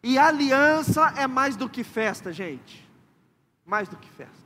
E 0.03 0.17
aliança 0.17 1.13
é 1.17 1.27
mais 1.27 1.55
do 1.55 1.69
que 1.69 1.83
festa, 1.83 2.33
gente. 2.33 2.87
Mais 3.65 3.87
do 3.87 3.97
que 3.97 4.09
festa. 4.09 4.45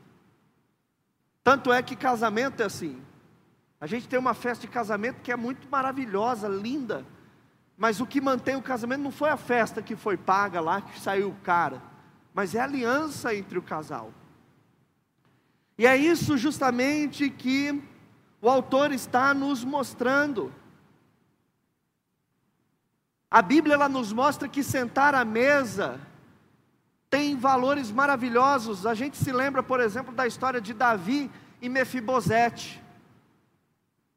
Tanto 1.44 1.72
é 1.72 1.82
que 1.82 1.96
casamento 1.96 2.62
é 2.62 2.66
assim. 2.66 3.02
A 3.82 3.88
gente 3.88 4.08
tem 4.08 4.20
uma 4.20 4.34
festa 4.34 4.68
de 4.68 4.72
casamento 4.72 5.22
que 5.22 5.32
é 5.32 5.36
muito 5.36 5.70
maravilhosa, 5.70 6.48
linda. 6.50 7.06
Mas 7.78 8.02
o 8.02 8.06
que 8.06 8.20
mantém 8.20 8.58
o 8.58 8.62
casamento 8.62 9.02
não 9.02 9.12
foi 9.12 9.30
a 9.30 9.38
festa 9.38 9.82
que 9.82 9.96
foi 9.96 10.18
paga 10.18 10.60
lá, 10.60 10.82
que 10.82 11.00
saiu 11.00 11.34
cara, 11.44 11.82
mas 12.34 12.54
é 12.54 12.60
a 12.60 12.66
aliança 12.66 13.34
entre 13.34 13.58
o 13.58 13.62
casal. 13.62 14.14
E 15.80 15.88
é 15.88 15.96
isso 15.96 16.38
justamente 16.38 17.30
que 17.30 17.82
o 18.42 18.50
autor 18.50 18.92
está 18.92 19.34
nos 19.34 19.64
mostrando. 19.64 20.54
A 23.32 23.42
Bíblia 23.42 23.76
ela 23.76 23.88
nos 23.88 24.12
mostra 24.12 24.50
que 24.50 24.62
sentar 24.62 25.16
à 25.16 25.24
mesa 25.24 25.98
tem 27.10 27.38
valores 27.38 27.92
maravilhosos. 27.92 28.86
A 28.86 28.94
gente 28.94 29.16
se 29.16 29.32
lembra, 29.32 29.64
por 29.64 29.80
exemplo, 29.80 30.14
da 30.14 30.28
história 30.28 30.60
de 30.60 30.74
Davi 30.74 31.32
e 31.62 31.70
Mefibosete. 31.70 32.84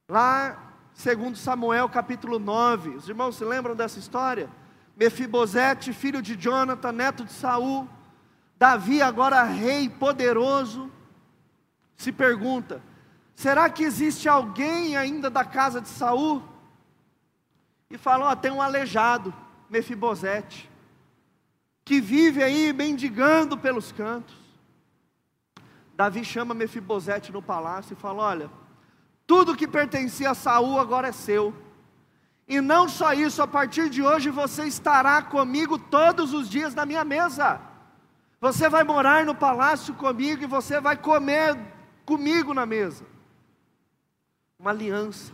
Lá, 0.08 0.58
segundo 0.92 1.38
Samuel, 1.38 1.88
capítulo 1.88 2.40
9. 2.40 2.96
Os 2.96 3.08
irmãos 3.08 3.36
se 3.36 3.44
lembram 3.44 3.76
dessa 3.76 4.00
história? 4.00 4.50
Mefibosete, 4.96 5.92
filho 5.92 6.20
de 6.20 6.34
Jonathan, 6.34 6.90
neto 6.90 7.24
de 7.24 7.32
Saul. 7.32 7.88
Davi 8.58 9.00
agora 9.00 9.44
rei 9.44 9.88
poderoso 9.88 10.90
se 11.96 12.12
pergunta: 12.12 12.82
será 13.34 13.68
que 13.70 13.84
existe 13.84 14.28
alguém 14.28 14.96
ainda 14.96 15.30
da 15.30 15.44
casa 15.44 15.80
de 15.80 15.88
Saul? 15.88 16.42
E 17.90 17.98
fala: 17.98 18.30
ó, 18.30 18.36
tem 18.36 18.50
um 18.50 18.62
aleijado, 18.62 19.32
Mefibosete, 19.68 20.70
que 21.84 22.00
vive 22.00 22.42
aí 22.42 22.72
mendigando 22.72 23.56
pelos 23.56 23.92
cantos. 23.92 24.34
Davi 25.94 26.24
chama 26.24 26.54
Mefibosete 26.54 27.30
no 27.32 27.42
palácio 27.42 27.94
e 27.94 27.96
fala: 27.96 28.22
olha, 28.22 28.50
Tudo 29.26 29.56
que 29.56 29.68
pertencia 29.68 30.30
a 30.30 30.34
Saul 30.34 30.78
agora 30.78 31.08
é 31.08 31.12
seu. 31.12 31.54
E 32.46 32.60
não 32.60 32.88
só 32.88 33.12
isso, 33.12 33.40
a 33.40 33.46
partir 33.46 33.88
de 33.88 34.02
hoje 34.02 34.28
você 34.30 34.64
estará 34.64 35.22
comigo 35.22 35.78
todos 35.78 36.34
os 36.34 36.50
dias 36.50 36.74
na 36.74 36.84
minha 36.84 37.04
mesa. 37.04 37.60
Você 38.40 38.68
vai 38.68 38.82
morar 38.82 39.24
no 39.24 39.34
palácio 39.34 39.94
comigo 39.94 40.42
e 40.42 40.46
você 40.46 40.80
vai 40.80 40.96
comer 40.96 41.56
comigo 42.12 42.52
na 42.52 42.66
mesa. 42.66 43.06
Uma 44.58 44.70
aliança. 44.70 45.32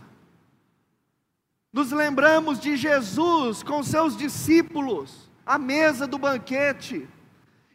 Nos 1.73 1.91
lembramos 1.91 2.57
de 2.57 2.77
Jesus 2.77 3.61
com 3.61 3.83
seus 3.83 4.15
discípulos, 4.15 5.29
à 5.45 5.57
mesa 5.57 6.07
do 6.07 6.17
banquete. 6.17 7.05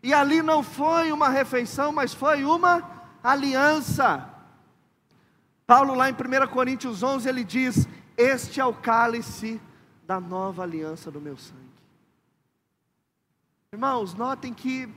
E 0.03 0.15
ali 0.15 0.41
não 0.41 0.63
foi 0.63 1.13
uma 1.13 1.29
refeição, 1.29 1.93
mas 1.93 2.15
foi 2.15 2.45
uma 2.47 2.83
aliança. 3.23 4.27
Paulo, 5.67 5.95
lá 5.95 6.09
em 6.09 6.15
1 6.15 6.49
Coríntios 6.49 7.03
11, 7.03 7.29
ele 7.29 7.45
diz: 7.45 7.87
Este 8.17 8.59
é 8.59 8.65
o 8.65 8.73
cálice 8.73 9.61
da 10.07 10.19
nova 10.19 10.63
aliança 10.63 11.11
do 11.11 11.21
meu 11.21 11.37
sangue. 11.37 11.61
Irmãos, 13.71 14.15
notem 14.15 14.55
que 14.55 14.89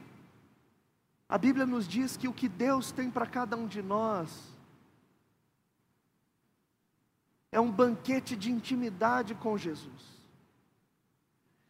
a 1.29 1.37
Bíblia 1.37 1.65
nos 1.65 1.87
diz 1.87 2.15
que 2.15 2.27
o 2.27 2.33
que 2.33 2.47
Deus 2.47 2.91
tem 2.91 3.11
para 3.11 3.25
cada 3.25 3.57
um 3.57 3.67
de 3.67 3.81
nós 3.81 4.57
é 7.51 7.59
um 7.59 7.71
banquete 7.71 8.35
de 8.35 8.51
intimidade 8.51 9.35
com 9.35 9.57
Jesus. 9.57 10.17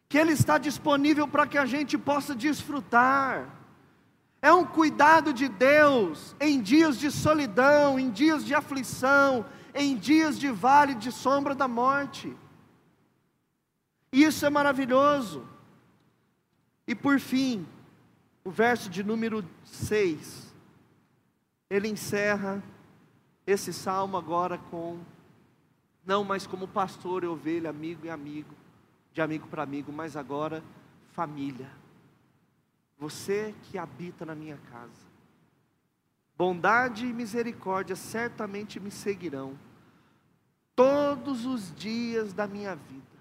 Que 0.08 0.18
Ele 0.18 0.32
está 0.32 0.58
disponível 0.58 1.26
para 1.26 1.46
que 1.46 1.58
a 1.58 1.66
gente 1.66 1.98
possa 1.98 2.34
desfrutar. 2.34 3.48
É 4.40 4.52
um 4.52 4.64
cuidado 4.64 5.32
de 5.32 5.48
Deus 5.48 6.36
em 6.40 6.60
dias 6.60 6.98
de 6.98 7.10
solidão, 7.10 7.98
em 7.98 8.10
dias 8.10 8.44
de 8.44 8.54
aflição, 8.54 9.44
em 9.74 9.96
dias 9.96 10.38
de 10.38 10.50
vale 10.50 10.94
de 10.94 11.10
sombra 11.10 11.54
da 11.54 11.66
morte. 11.66 12.34
Isso 14.12 14.46
é 14.46 14.50
maravilhoso. 14.50 15.46
E 16.86 16.94
por 16.94 17.20
fim, 17.20 17.66
o 18.44 18.50
verso 18.50 18.88
de 18.88 19.02
número 19.02 19.44
6, 19.64 20.54
ele 21.68 21.88
encerra 21.88 22.62
esse 23.46 23.72
salmo 23.72 24.16
agora 24.16 24.58
com 24.58 24.98
não 26.04 26.24
mais 26.24 26.46
como 26.46 26.66
pastor 26.66 27.24
e 27.24 27.26
ovelha, 27.26 27.68
amigo 27.68 28.06
e 28.06 28.10
amigo, 28.10 28.54
de 29.12 29.20
amigo 29.20 29.46
para 29.48 29.62
amigo, 29.62 29.92
mas 29.92 30.16
agora 30.16 30.62
família. 31.12 31.70
Você 32.98 33.54
que 33.64 33.76
habita 33.76 34.24
na 34.24 34.34
minha 34.34 34.56
casa. 34.70 35.08
Bondade 36.36 37.06
e 37.06 37.12
misericórdia 37.12 37.96
certamente 37.96 38.80
me 38.80 38.90
seguirão 38.90 39.58
todos 40.74 41.44
os 41.44 41.74
dias 41.74 42.32
da 42.32 42.46
minha 42.46 42.74
vida. 42.74 43.17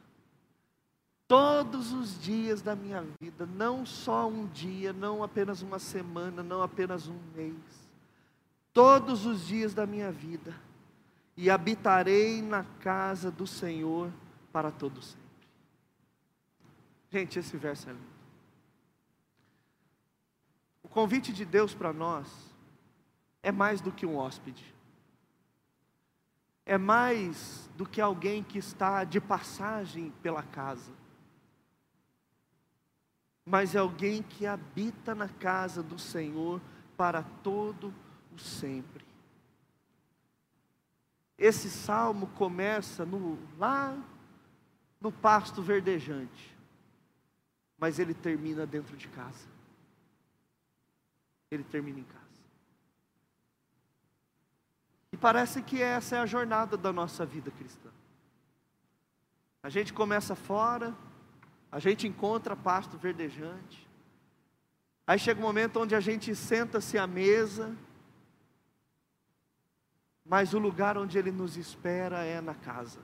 Todos 1.27 1.91
os 1.91 2.19
dias 2.21 2.61
da 2.61 2.73
minha 2.73 3.05
vida, 3.19 3.45
não 3.45 3.85
só 3.85 4.27
um 4.29 4.47
dia, 4.47 4.93
não 4.93 5.21
apenas 5.21 5.61
uma 5.61 5.77
semana, 5.77 6.41
não 6.41 6.61
apenas 6.61 7.07
um 7.07 7.19
mês. 7.35 7.55
Todos 8.71 9.25
os 9.25 9.45
dias 9.45 9.73
da 9.73 9.85
minha 9.85 10.09
vida 10.09 10.55
e 11.35 11.49
habitarei 11.49 12.41
na 12.41 12.63
casa 12.79 13.29
do 13.29 13.45
Senhor 13.45 14.09
para 14.53 14.71
todo 14.71 15.01
sempre. 15.01 15.27
Gente, 17.11 17.39
esse 17.39 17.57
verso 17.57 17.89
é 17.89 17.93
lindo. 17.93 18.17
O 20.81 20.87
convite 20.87 21.33
de 21.33 21.43
Deus 21.43 21.73
para 21.73 21.91
nós 21.91 22.27
é 23.43 23.51
mais 23.51 23.81
do 23.81 23.91
que 23.91 24.05
um 24.05 24.15
hóspede. 24.15 24.73
É 26.65 26.77
mais 26.77 27.69
do 27.75 27.85
que 27.85 27.99
alguém 27.99 28.43
que 28.43 28.57
está 28.57 29.03
de 29.03 29.19
passagem 29.19 30.11
pela 30.21 30.41
casa. 30.41 30.91
Mas 33.49 33.73
é 33.75 33.79
alguém 33.79 34.21
que 34.21 34.45
habita 34.45 35.15
na 35.15 35.29
casa 35.29 35.81
do 35.81 35.97
Senhor 35.97 36.59
para 36.97 37.23
todo 37.23 37.93
o 38.35 38.37
sempre. 38.37 39.05
Esse 41.37 41.69
salmo 41.69 42.27
começa 42.35 43.05
no, 43.05 43.39
lá 43.57 43.97
no 44.99 45.13
pasto 45.13 45.61
verdejante, 45.61 46.57
mas 47.77 47.99
ele 47.99 48.13
termina 48.13 48.65
dentro 48.65 48.97
de 48.97 49.07
casa. 49.07 49.47
Ele 51.49 51.63
termina 51.63 52.01
em 52.01 52.03
casa. 52.03 52.25
E 55.13 55.15
parece 55.15 55.61
que 55.61 55.81
essa 55.81 56.17
é 56.17 56.19
a 56.19 56.25
jornada 56.25 56.75
da 56.75 56.91
nossa 56.91 57.25
vida 57.25 57.49
cristã. 57.49 57.89
A 59.63 59.69
gente 59.69 59.93
começa 59.93 60.35
fora, 60.35 60.93
a 61.71 61.79
gente 61.79 62.07
encontra 62.07 62.55
pasto 62.55 62.97
verdejante, 62.97 63.87
aí 65.05 65.19
chega 65.19 65.39
um 65.39 65.43
momento 65.43 65.79
onde 65.79 65.95
a 65.95 65.99
gente 65.99 66.35
senta-se 66.35 66.97
à 66.97 67.05
mesa, 67.05 67.75
mas 70.25 70.53
o 70.53 70.59
lugar 70.59 70.97
onde 70.97 71.17
Ele 71.17 71.31
nos 71.31 71.57
espera 71.57 72.23
é 72.23 72.41
na 72.41 72.53
casa. 72.53 72.99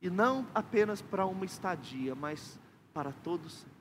E 0.00 0.08
não 0.08 0.46
apenas 0.54 1.02
para 1.02 1.26
uma 1.26 1.44
estadia, 1.44 2.14
mas 2.14 2.58
para 2.94 3.12
todos 3.12 3.52
sempre. 3.52 3.76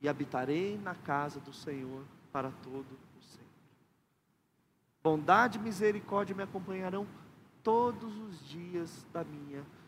E 0.00 0.08
habitarei 0.08 0.78
na 0.78 0.94
casa 0.94 1.38
do 1.38 1.52
Senhor 1.52 2.04
para 2.32 2.50
todo 2.50 2.98
o 3.18 3.22
sempre. 3.22 3.46
Bondade 5.02 5.58
e 5.58 5.62
misericórdia 5.62 6.34
me 6.34 6.42
acompanharão 6.42 7.06
todos 7.62 8.16
os 8.18 8.48
dias 8.48 9.06
da 9.12 9.22
minha 9.22 9.60
vida. 9.60 9.81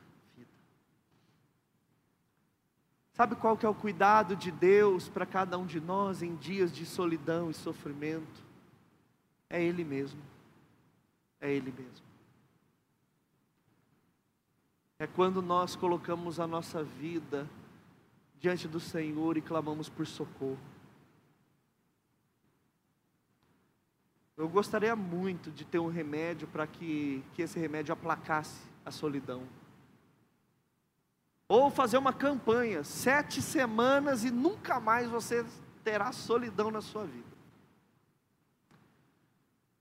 Sabe 3.15 3.37
qual 3.37 3.57
que 3.57 3.65
é 3.65 3.69
o 3.69 3.75
cuidado 3.75 4.35
de 4.35 4.51
Deus 4.51 5.09
para 5.09 5.25
cada 5.25 5.57
um 5.57 5.65
de 5.65 5.81
nós 5.81 6.21
em 6.21 6.35
dias 6.35 6.73
de 6.73 6.85
solidão 6.85 7.49
e 7.49 7.55
sofrimento? 7.55 8.43
É 9.49 9.63
Ele 9.63 9.85
mesmo. 9.85 10.21
É 11.41 11.49
Ele 11.49 11.71
mesmo. 11.71 12.05
É 14.99 15.07
quando 15.07 15.41
nós 15.41 15.77
colocamos 15.77 16.41
a 16.41 16.47
nossa 16.47 16.83
vida 16.83 17.49
diante 18.41 18.67
do 18.67 18.81
Senhor 18.81 19.37
e 19.37 19.41
clamamos 19.41 19.89
por 19.89 20.09
socorro. 20.09 20.59
Eu 24.37 24.49
gostaria 24.49 24.97
muito 24.97 25.53
de 25.53 25.65
ter 25.65 25.79
um 25.79 25.89
remédio 25.89 26.49
para 26.49 26.67
que, 26.67 27.23
que 27.35 27.43
esse 27.43 27.61
remédio 27.61 27.93
aplacasse 27.93 28.61
a 28.85 28.91
solidão. 28.91 29.45
Ou 31.47 31.71
fazer 31.71 31.99
uma 31.99 32.13
campanha, 32.13 32.83
sete 32.83 33.43
semanas 33.43 34.25
e 34.25 34.31
nunca 34.31 34.81
mais 34.81 35.09
você 35.09 35.45
terá 35.83 36.11
solidão 36.13 36.71
na 36.71 36.81
sua 36.81 37.05
vida. 37.05 37.35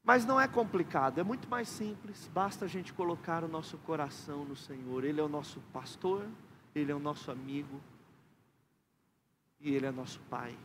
Mas 0.04 0.26
não 0.26 0.39
é 0.39 0.47
complicado, 0.49 1.19
é 1.19 1.23
muito 1.23 1.47
mais 1.47 1.69
simples, 1.69 2.30
basta 2.34 2.65
a 2.65 2.67
gente 2.67 2.91
colocar 2.91 3.41
o 3.41 3.47
nosso 3.47 3.78
coração 3.80 4.43
no 4.43 4.56
Senhor. 4.56 5.06
Ele 5.06 5.21
é 5.21 5.23
o 5.23 5.30
nosso 5.30 5.62
pastor, 5.71 6.28
ele 6.76 6.91
é 6.91 6.95
o 6.95 6.99
nosso 6.99 7.32
amigo 7.32 7.80
e 9.62 9.73
ele 9.73 9.86
é 9.86 9.91
nosso 9.91 10.19
pai. 10.30 10.58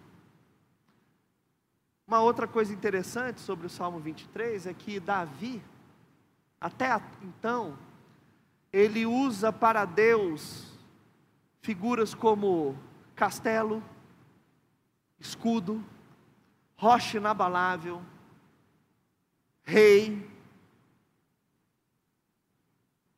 Uma 2.05 2.21
outra 2.21 2.49
coisa 2.49 2.73
interessante 2.73 3.41
sobre 3.41 3.67
o 3.67 3.71
Salmo 3.71 4.01
23 4.01 4.67
é 4.67 4.75
que 4.75 4.99
Davi, 4.99 5.63
até 6.61 7.01
então, 7.23 7.79
ele 8.73 9.07
usa 9.07 9.53
para 9.53 9.85
Deus 9.85 10.68
figuras 11.61 12.15
como 12.15 12.77
castelo, 13.15 13.83
escudo, 15.19 15.85
rocha 16.77 17.17
inabalável, 17.17 18.03
rei. 19.65 20.29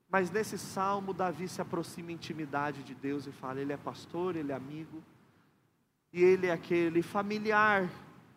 Mas 0.08 0.30
nesse 0.30 0.58
salmo, 0.58 1.12
Davi 1.12 1.46
se 1.46 1.60
aproxima 1.60 2.10
intimidade 2.10 2.82
de 2.82 2.94
Deus 2.94 3.26
e 3.26 3.32
fala: 3.32 3.60
Ele 3.60 3.72
é 3.72 3.76
pastor, 3.76 4.34
ele 4.34 4.50
é 4.50 4.54
amigo, 4.54 5.02
e 6.12 6.22
ele 6.22 6.46
é 6.46 6.52
aquele 6.52 7.02
familiar 7.02 7.88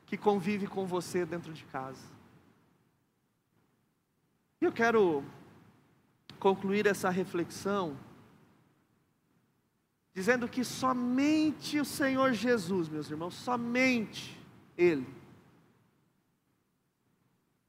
que 0.06 0.18
convive 0.18 0.68
com 0.68 0.86
você 0.86 1.26
dentro 1.26 1.51
de 1.51 1.66
casa. 1.66 2.06
E 4.62 4.66
eu 4.66 4.72
quero 4.72 5.24
concluir 6.39 6.86
essa 6.86 7.10
reflexão 7.10 7.97
dizendo 10.14 10.47
que 10.47 10.64
somente 10.64 11.80
o 11.80 11.86
Senhor 11.86 12.34
Jesus, 12.34 12.88
meus 12.88 13.09
irmãos, 13.09 13.34
somente 13.34 14.39
Ele 14.78 15.07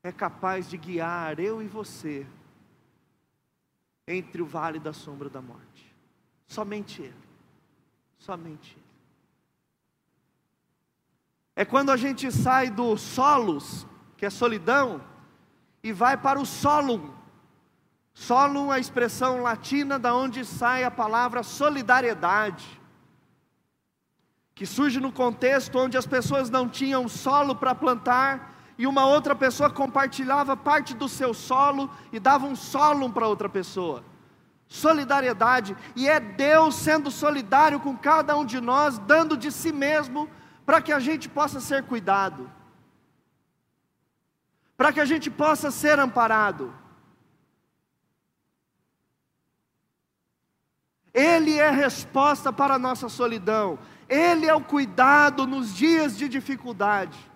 é 0.03 0.13
capaz 0.13 0.69
de 0.69 0.77
guiar 0.77 1.41
eu 1.41 1.63
e 1.63 1.67
você 1.67 2.27
entre 4.07 4.43
o 4.43 4.47
vale 4.47 4.79
da 4.79 4.93
sombra 4.93 5.31
da 5.31 5.41
morte. 5.41 5.95
Somente 6.47 7.01
Ele. 7.01 7.15
Somente 8.19 8.77
Ele. 8.77 8.85
É 11.57 11.65
quando 11.65 11.91
a 11.91 11.97
gente 11.97 12.31
sai 12.31 12.69
do 12.69 12.97
solos, 12.99 13.87
que 14.19 14.27
é 14.27 14.31
solidão, 14.31 15.03
e 15.83 15.93
vai 15.93 16.17
para 16.17 16.39
o 16.39 16.45
solum. 16.45 17.15
Solum 18.15 18.73
é 18.73 18.77
a 18.77 18.79
expressão 18.79 19.43
latina 19.43 19.99
da 19.99 20.15
onde 20.15 20.45
sai 20.45 20.85
a 20.85 20.91
palavra 20.91 21.43
solidariedade, 21.43 22.81
que 24.55 24.65
surge 24.65 25.01
no 25.01 25.11
contexto 25.11 25.77
onde 25.81 25.99
as 25.99 26.07
pessoas 26.07 26.49
não 26.49 26.69
tinham 26.69 27.09
solo 27.09 27.57
para 27.57 27.75
plantar 27.75 28.55
e 28.79 28.87
uma 28.87 29.05
outra 29.05 29.35
pessoa 29.35 29.69
compartilhava 29.69 30.57
parte 30.57 30.95
do 30.95 31.09
seu 31.09 31.35
solo 31.35 31.91
e 32.13 32.21
dava 32.21 32.47
um 32.47 32.55
solo 32.55 33.11
para 33.11 33.27
outra 33.27 33.49
pessoa. 33.49 34.05
Solidariedade, 34.69 35.77
e 35.95 36.09
é 36.09 36.19
Deus 36.21 36.77
sendo 36.77 37.11
solidário 37.11 37.81
com 37.81 37.97
cada 37.97 38.37
um 38.37 38.45
de 38.45 38.61
nós, 38.61 38.97
dando 38.99 39.37
de 39.37 39.51
si 39.51 39.73
mesmo 39.73 40.29
para 40.65 40.81
que 40.81 40.93
a 40.93 41.01
gente 41.01 41.29
possa 41.29 41.61
ser 41.61 41.83
cuidado, 41.83 42.51
para 44.77 44.93
que 44.93 45.01
a 45.01 45.05
gente 45.05 45.31
possa 45.31 45.71
ser 45.71 45.99
amparado. 45.99 46.73
Ele 51.15 51.59
é 51.59 51.71
resposta 51.71 52.53
para 52.53 52.75
a 52.75 52.79
nossa 52.79 53.09
solidão, 53.09 53.79
Ele 54.09 54.47
é 54.47 54.55
o 54.55 54.61
cuidado 54.61 55.47
nos 55.47 55.73
dias 55.75 56.19
de 56.19 56.29
dificuldade 56.29 57.33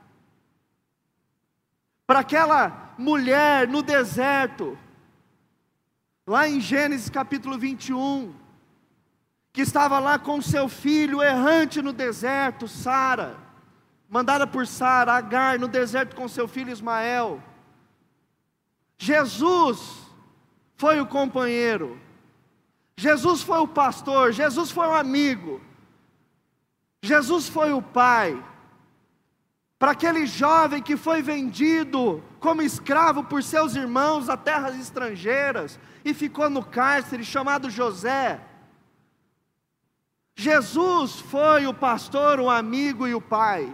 para 2.08 2.20
aquela 2.20 2.94
mulher 2.96 3.68
no 3.68 3.82
deserto, 3.82 4.78
lá 6.26 6.48
em 6.48 6.58
Gênesis 6.58 7.10
capítulo 7.10 7.58
21, 7.58 8.34
que 9.52 9.60
estava 9.60 9.98
lá 9.98 10.18
com 10.18 10.40
seu 10.40 10.70
filho 10.70 11.22
errante 11.22 11.82
no 11.82 11.92
deserto, 11.92 12.66
Sara, 12.66 13.36
mandada 14.08 14.46
por 14.46 14.66
Sara, 14.66 15.12
Agar, 15.12 15.58
no 15.58 15.68
deserto 15.68 16.16
com 16.16 16.26
seu 16.26 16.48
filho 16.48 16.72
Ismael. 16.72 17.42
Jesus 18.96 19.98
foi 20.76 21.02
o 21.02 21.06
companheiro, 21.06 22.00
Jesus 22.98 23.44
foi 23.44 23.60
o 23.60 23.68
pastor, 23.68 24.32
Jesus 24.32 24.72
foi 24.72 24.88
o 24.88 24.92
amigo, 24.92 25.60
Jesus 27.00 27.48
foi 27.48 27.72
o 27.72 27.80
pai 27.80 28.44
para 29.78 29.92
aquele 29.92 30.26
jovem 30.26 30.82
que 30.82 30.96
foi 30.96 31.22
vendido 31.22 32.20
como 32.40 32.60
escravo 32.60 33.22
por 33.22 33.40
seus 33.40 33.76
irmãos 33.76 34.28
a 34.28 34.36
terras 34.36 34.76
estrangeiras 34.76 35.78
e 36.04 36.12
ficou 36.12 36.50
no 36.50 36.64
cárcere, 36.64 37.24
chamado 37.24 37.70
José. 37.70 38.40
Jesus 40.34 41.20
foi 41.20 41.68
o 41.68 41.74
pastor, 41.74 42.40
o 42.40 42.50
amigo 42.50 43.06
e 43.06 43.14
o 43.14 43.20
pai. 43.20 43.72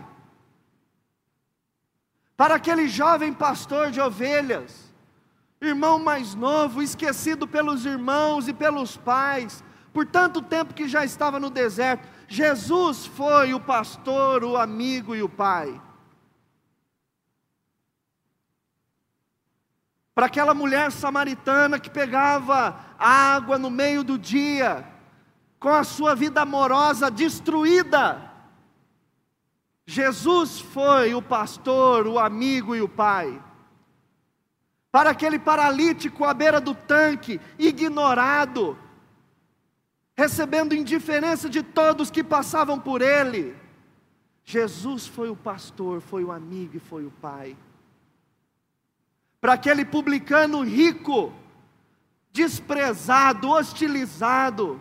Para 2.36 2.56
aquele 2.56 2.88
jovem 2.88 3.32
pastor 3.32 3.90
de 3.90 4.02
ovelhas, 4.02 4.83
irmão 5.66 5.98
mais 5.98 6.34
novo, 6.34 6.82
esquecido 6.82 7.46
pelos 7.46 7.84
irmãos 7.84 8.48
e 8.48 8.52
pelos 8.52 8.96
pais, 8.96 9.62
por 9.92 10.06
tanto 10.06 10.42
tempo 10.42 10.74
que 10.74 10.88
já 10.88 11.04
estava 11.04 11.38
no 11.38 11.50
deserto, 11.50 12.08
Jesus 12.26 13.06
foi 13.06 13.54
o 13.54 13.60
pastor, 13.60 14.44
o 14.44 14.56
amigo 14.56 15.14
e 15.14 15.22
o 15.22 15.28
pai. 15.28 15.80
para 20.14 20.26
aquela 20.26 20.54
mulher 20.54 20.92
samaritana 20.92 21.80
que 21.80 21.90
pegava 21.90 22.76
água 22.98 23.58
no 23.58 23.68
meio 23.68 24.04
do 24.04 24.16
dia, 24.16 24.86
com 25.58 25.70
a 25.70 25.82
sua 25.82 26.14
vida 26.14 26.42
amorosa 26.42 27.10
destruída. 27.10 28.30
Jesus 29.84 30.60
foi 30.60 31.14
o 31.14 31.20
pastor, 31.20 32.06
o 32.06 32.18
amigo 32.18 32.76
e 32.76 32.80
o 32.80 32.88
pai. 32.88 33.42
Para 34.94 35.10
aquele 35.10 35.40
paralítico 35.40 36.24
à 36.24 36.32
beira 36.32 36.60
do 36.60 36.72
tanque, 36.72 37.40
ignorado, 37.58 38.78
recebendo 40.16 40.72
indiferença 40.72 41.50
de 41.50 41.64
todos 41.64 42.12
que 42.12 42.22
passavam 42.22 42.78
por 42.78 43.02
ele. 43.02 43.56
Jesus 44.44 45.04
foi 45.08 45.28
o 45.28 45.34
pastor, 45.34 46.00
foi 46.00 46.22
o 46.22 46.30
amigo 46.30 46.76
e 46.76 46.78
foi 46.78 47.04
o 47.04 47.10
pai 47.10 47.56
para 49.44 49.52
aquele 49.52 49.84
publicano 49.84 50.62
rico, 50.62 51.30
desprezado, 52.32 53.50
hostilizado, 53.50 54.80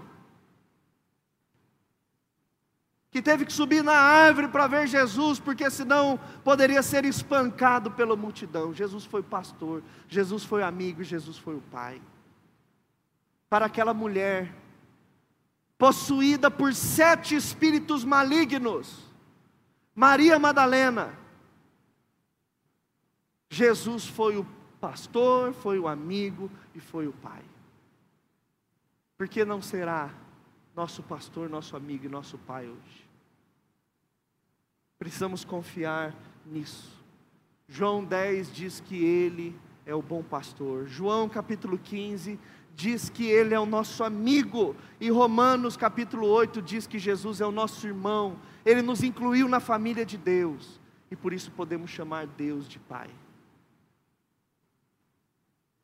que 3.14 3.22
teve 3.22 3.46
que 3.46 3.54
subir 3.54 3.84
na 3.84 3.94
árvore 3.94 4.48
para 4.48 4.66
ver 4.66 4.88
Jesus, 4.88 5.40
porque 5.40 5.70
senão 5.70 6.20
poderia 6.44 6.82
ser 6.82 7.06
espancado 7.06 7.92
pela 7.92 8.16
multidão. 8.16 8.74
Jesus 8.74 9.06
foi 9.06 9.22
pastor, 9.22 9.84
Jesus 10.10 10.44
foi 10.44 10.64
amigo, 10.64 11.04
Jesus 11.04 11.38
foi 11.38 11.56
o 11.56 11.62
pai. 11.62 12.02
Para 13.48 13.68
aquela 13.68 13.94
mulher, 13.94 14.52
possuída 15.78 16.50
por 16.50 16.74
sete 16.74 17.36
espíritos 17.36 18.04
malignos, 18.04 18.98
Maria 19.94 20.40
Madalena, 20.40 21.16
Jesus 23.48 24.08
foi 24.08 24.38
o 24.38 24.48
pastor, 24.82 25.54
foi 25.54 25.78
o 25.78 25.88
amigo 25.88 26.50
e 26.74 26.80
foi 26.80 27.08
o 27.08 27.14
pai. 27.14 27.44
Por 29.16 29.28
que 29.28 29.46
não 29.46 29.62
será 29.62 30.10
nosso 30.76 31.04
pastor, 31.04 31.48
nosso 31.48 31.78
amigo 31.78 32.08
e 32.08 32.10
nosso 32.10 32.40
pai 32.40 32.68
hoje? 32.68 33.03
Precisamos 34.98 35.44
confiar 35.44 36.16
nisso. 36.46 36.92
João 37.68 38.04
10 38.04 38.54
diz 38.54 38.80
que 38.80 39.04
ele 39.04 39.60
é 39.86 39.94
o 39.94 40.02
bom 40.02 40.24
pastor. 40.24 40.88
João 40.88 41.28
capítulo 41.28 41.78
15 41.78 42.40
diz 42.76 43.10
que 43.10 43.26
ele 43.26 43.54
é 43.54 43.60
o 43.60 43.66
nosso 43.66 44.04
amigo. 44.04 44.76
E 45.00 45.10
Romanos 45.10 45.78
capítulo 45.78 46.28
8 46.28 46.62
diz 46.62 46.88
que 46.88 47.00
Jesus 47.00 47.42
é 47.42 47.46
o 47.46 47.52
nosso 47.52 47.86
irmão. 47.88 48.38
Ele 48.66 48.82
nos 48.82 49.04
incluiu 49.04 49.48
na 49.48 49.60
família 49.60 50.06
de 50.06 50.18
Deus. 50.18 50.80
E 51.10 51.16
por 51.16 51.34
isso 51.34 51.52
podemos 51.52 51.92
chamar 51.92 52.28
Deus 52.28 52.68
de 52.68 52.80
Pai. 52.80 53.10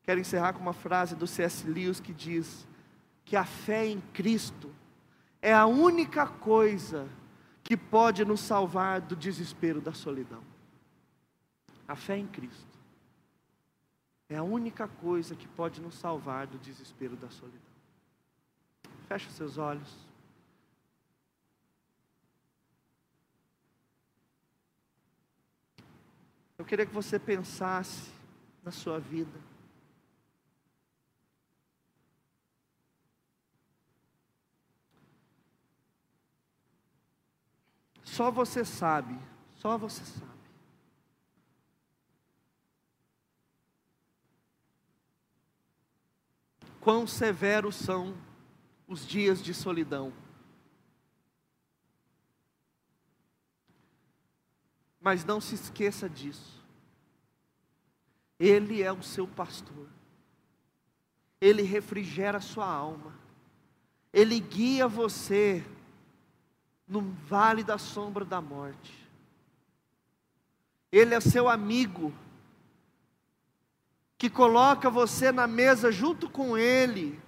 Quero 0.03 0.19
encerrar 0.19 0.53
com 0.53 0.61
uma 0.61 0.73
frase 0.73 1.15
do 1.15 1.27
C.S. 1.27 1.67
Lewis 1.67 1.99
que 1.99 2.13
diz 2.13 2.67
que 3.23 3.35
a 3.35 3.45
fé 3.45 3.85
em 3.85 4.01
Cristo 4.11 4.71
é 5.39 5.53
a 5.53 5.67
única 5.67 6.25
coisa 6.25 7.07
que 7.69 7.77
pode 7.77 8.25
nos 8.25 8.39
salvar 8.39 8.99
do 8.99 9.15
desespero 9.15 9.79
da 9.79 9.93
solidão. 9.93 10.43
A 11.87 11.95
fé 11.95 12.17
em 12.17 12.25
Cristo 12.25 12.79
é 14.27 14.37
a 14.37 14.43
única 14.43 14.87
coisa 14.87 15.35
que 15.35 15.47
pode 15.47 15.79
nos 15.79 15.93
salvar 15.93 16.47
do 16.47 16.57
desespero 16.57 17.15
da 17.15 17.29
solidão. 17.29 17.61
Feche 19.07 19.27
os 19.27 19.35
seus 19.35 19.59
olhos. 19.59 19.95
Eu 26.57 26.65
queria 26.65 26.87
que 26.87 26.93
você 26.93 27.19
pensasse 27.19 28.11
na 28.63 28.71
sua 28.71 28.99
vida. 28.99 29.48
Só 38.19 38.29
você 38.29 38.65
sabe, 38.65 39.17
só 39.55 39.77
você 39.77 40.03
sabe. 40.03 40.41
Quão 46.81 47.07
severos 47.07 47.77
são 47.77 48.13
os 48.85 49.07
dias 49.07 49.41
de 49.41 49.53
solidão. 49.53 50.11
Mas 54.99 55.23
não 55.23 55.39
se 55.39 55.55
esqueça 55.55 56.09
disso. 56.09 56.61
Ele 58.37 58.83
é 58.83 58.91
o 58.91 59.01
seu 59.01 59.29
pastor. 59.29 59.87
Ele 61.39 61.61
refrigera 61.61 62.39
a 62.39 62.41
sua 62.41 62.67
alma. 62.69 63.17
Ele 64.11 64.41
guia 64.41 64.89
você 64.89 65.65
no 66.89 67.01
vale 67.01 67.63
da 67.63 67.77
sombra 67.77 68.25
da 68.25 68.41
morte. 68.41 69.07
Ele 70.91 71.13
é 71.13 71.19
seu 71.19 71.47
amigo, 71.47 72.11
que 74.17 74.29
coloca 74.29 74.89
você 74.89 75.31
na 75.31 75.45
mesa 75.45 75.91
junto 75.91 76.27
com 76.27 76.57
Ele, 76.57 77.21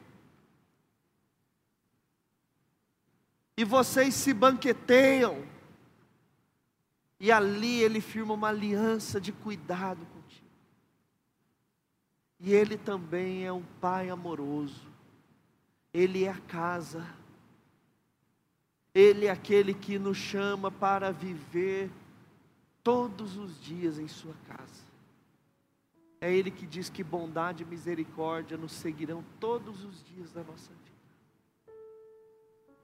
e 3.56 3.64
vocês 3.64 4.16
se 4.16 4.34
banqueteiam, 4.34 5.46
e 7.20 7.32
ali 7.32 7.84
Ele 7.84 8.02
firma 8.02 8.34
uma 8.34 8.48
aliança 8.48 9.22
de 9.22 9.32
cuidado 9.32 10.04
contigo. 10.08 10.50
E 12.40 12.52
Ele 12.52 12.76
também 12.76 13.46
é 13.46 13.54
um 13.54 13.64
Pai 13.80 14.10
amoroso, 14.10 14.88
Ele 15.94 16.24
é 16.24 16.32
a 16.32 16.40
casa, 16.40 17.21
ele 18.94 19.26
é 19.26 19.32
aquele 19.32 19.74
que 19.74 19.98
nos 19.98 20.18
chama 20.18 20.70
para 20.70 21.12
viver 21.12 21.90
todos 22.84 23.38
os 23.38 23.62
dias 23.62 23.98
em 23.98 24.08
Sua 24.08 24.34
casa. 24.48 24.92
É 26.20 26.32
Ele 26.32 26.52
que 26.52 26.68
diz 26.68 26.90
que 26.90 27.04
bondade 27.04 27.64
e 27.64 27.66
misericórdia 27.66 28.58
nos 28.58 28.74
seguirão 28.74 29.24
todos 29.40 29.84
os 29.84 30.04
dias 30.06 30.32
da 30.32 30.44
nossa 30.44 30.72
vida. 30.72 30.92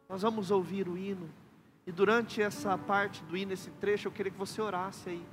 Nós 0.10 0.22
vamos 0.22 0.50
ouvir 0.50 0.88
o 0.88 0.98
hino, 0.98 1.30
e 1.86 1.92
durante 1.92 2.42
essa 2.42 2.78
parte 2.78 3.24
do 3.26 3.36
hino, 3.36 3.52
esse 3.52 3.70
trecho, 3.72 4.08
eu 4.08 4.12
queria 4.12 4.32
que 4.32 4.38
você 4.38 4.62
orasse 4.62 5.10
aí. 5.10 5.26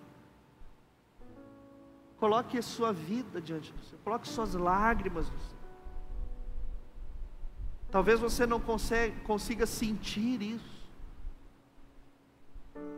Coloque 2.18 2.58
a 2.58 2.62
sua 2.62 2.92
vida 2.92 3.40
diante 3.40 3.72
do 3.72 3.82
Senhor, 3.84 4.00
coloque 4.02 4.28
suas 4.28 4.54
lágrimas 4.54 5.30
no 5.30 5.38
Senhor. 5.38 5.53
Talvez 7.94 8.18
você 8.18 8.44
não 8.44 8.58
consegue, 8.58 9.20
consiga 9.20 9.66
sentir 9.66 10.42
isso, 10.42 10.84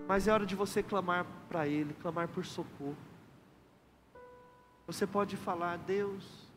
mas 0.09 0.26
é 0.26 0.32
hora 0.32 0.47
de 0.47 0.55
você 0.55 0.82
clamar 0.82 1.26
para 1.51 1.68
Ele, 1.68 1.92
clamar 2.01 2.28
por 2.28 2.47
socorro. 2.47 2.97
Você 4.86 5.07
pode 5.07 5.36
falar, 5.36 5.76
Deus, 5.76 6.49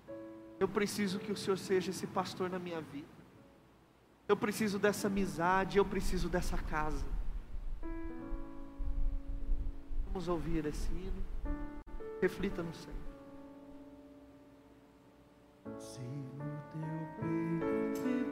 eu 0.57 0.69
preciso 0.69 1.19
que 1.19 1.33
o 1.33 1.35
Senhor 1.35 1.57
seja 1.57 1.91
esse 1.91 2.07
pastor 2.07 2.49
na 2.49 2.57
minha 2.57 2.79
vida. 2.79 3.09
Eu 4.25 4.37
preciso 4.37 4.79
dessa 4.79 5.07
amizade, 5.07 5.77
eu 5.77 5.83
preciso 5.83 6.29
dessa 6.29 6.57
casa. 6.57 7.05
Vamos 10.05 10.29
ouvir 10.29 10.65
esse 10.65 10.89
hino. 10.93 11.25
Reflita 12.21 12.63
no 12.63 12.73
Senhor. 12.73 12.95
Se 15.77 15.99
teu 16.71 16.79
peito 17.19 18.28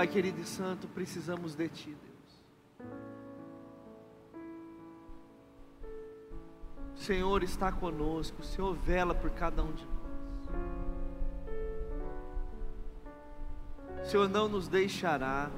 Pai 0.00 0.08
querido 0.08 0.40
e 0.40 0.46
santo, 0.46 0.88
precisamos 0.88 1.54
de 1.54 1.68
Ti, 1.68 1.94
Deus. 1.94 2.42
O 6.94 6.98
Senhor 6.98 7.42
está 7.42 7.70
conosco, 7.70 8.40
o 8.40 8.42
Senhor 8.42 8.72
vela 8.76 9.14
por 9.14 9.28
cada 9.32 9.62
um 9.62 9.70
de 9.72 9.84
nós. 9.84 9.96
O 14.00 14.06
Senhor 14.06 14.26
não 14.26 14.48
nos 14.48 14.68
deixará. 14.68 15.50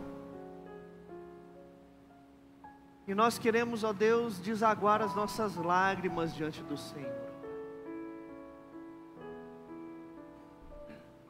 E 3.06 3.14
nós 3.14 3.38
queremos, 3.38 3.84
ó 3.84 3.92
Deus, 3.92 4.40
desaguar 4.40 5.02
as 5.02 5.14
nossas 5.14 5.54
lágrimas 5.54 6.34
diante 6.34 6.60
do 6.64 6.76
Senhor. 6.76 7.30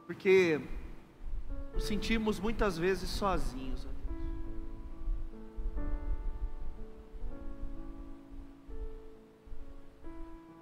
Porque 0.07 0.59
sentimos 1.83 2.39
muitas 2.39 2.77
vezes 2.77 3.09
sozinhos. 3.09 3.87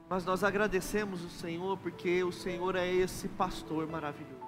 Mas 0.09 0.25
nós 0.25 0.43
agradecemos 0.43 1.23
o 1.23 1.29
Senhor 1.29 1.77
porque 1.77 2.23
o 2.23 2.31
Senhor 2.31 2.75
é 2.75 2.85
esse 2.91 3.29
pastor 3.29 3.87
maravilhoso. 3.87 4.41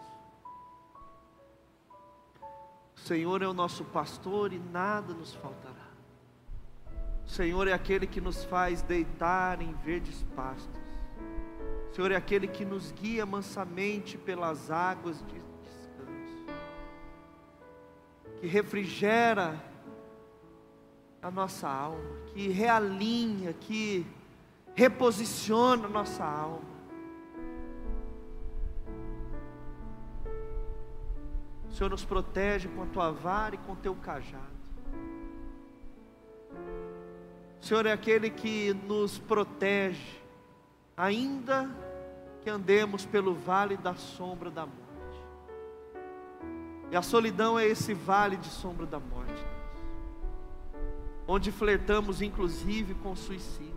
O 2.96 3.00
Senhor 3.00 3.42
é 3.42 3.48
o 3.48 3.54
nosso 3.54 3.86
pastor 3.86 4.52
e 4.52 4.60
nada 4.60 5.14
nos 5.14 5.34
faltará. 5.36 5.88
O 7.26 7.30
Senhor 7.30 7.68
é 7.68 7.74
aquele 7.74 8.06
que 8.08 8.20
nos 8.20 8.44
faz 8.44 8.82
deitar 8.82 9.62
em 9.62 9.74
verdes 9.74 10.24
pastos. 10.36 10.82
O 11.92 11.96
Senhor 11.96 12.12
é 12.12 12.16
aquele 12.16 12.48
que 12.48 12.66
nos 12.66 12.92
guia 12.92 13.26
mansamente 13.26 14.18
pelas 14.18 14.70
águas 14.70 15.24
de 15.28 15.43
que 18.44 18.48
refrigera 18.50 19.58
a 21.22 21.32
nossa 21.32 21.66
alma, 21.66 22.04
que 22.34 22.50
realinha, 22.50 23.54
que 23.54 24.06
reposiciona 24.76 25.86
a 25.86 25.90
nossa 25.90 26.26
alma. 26.26 26.74
O 31.70 31.72
Senhor 31.72 31.90
nos 31.90 32.04
protege 32.04 32.68
com 32.68 32.84
a 32.84 32.86
tua 32.88 33.12
vara 33.12 33.56
e 33.56 33.60
com 33.60 33.72
o 33.72 33.78
teu 33.78 33.96
cajado. 33.96 34.44
O 37.62 37.66
Senhor 37.66 37.86
é 37.86 37.94
aquele 37.94 38.30
que 38.30 38.74
nos 38.74 39.18
protege, 39.20 40.22
ainda 40.98 41.74
que 42.42 42.50
andemos 42.50 43.06
pelo 43.06 43.34
vale 43.34 43.78
da 43.78 43.96
sombra 43.96 44.52
da 44.52 44.66
morte. 44.66 44.83
E 46.94 46.96
a 46.96 47.02
solidão 47.02 47.58
é 47.58 47.66
esse 47.66 47.92
vale 47.92 48.38
de 48.38 48.46
sombra 48.50 48.86
da 48.86 49.00
morte, 49.00 49.34
Deus, 49.34 50.84
onde 51.28 51.52
flertamos 51.52 52.22
inclusive 52.22 52.94
com 52.94 53.16
suicídio. 53.16 53.74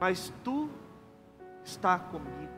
Mas 0.00 0.32
tu 0.42 0.70
está 1.62 1.98
comigo. 1.98 2.48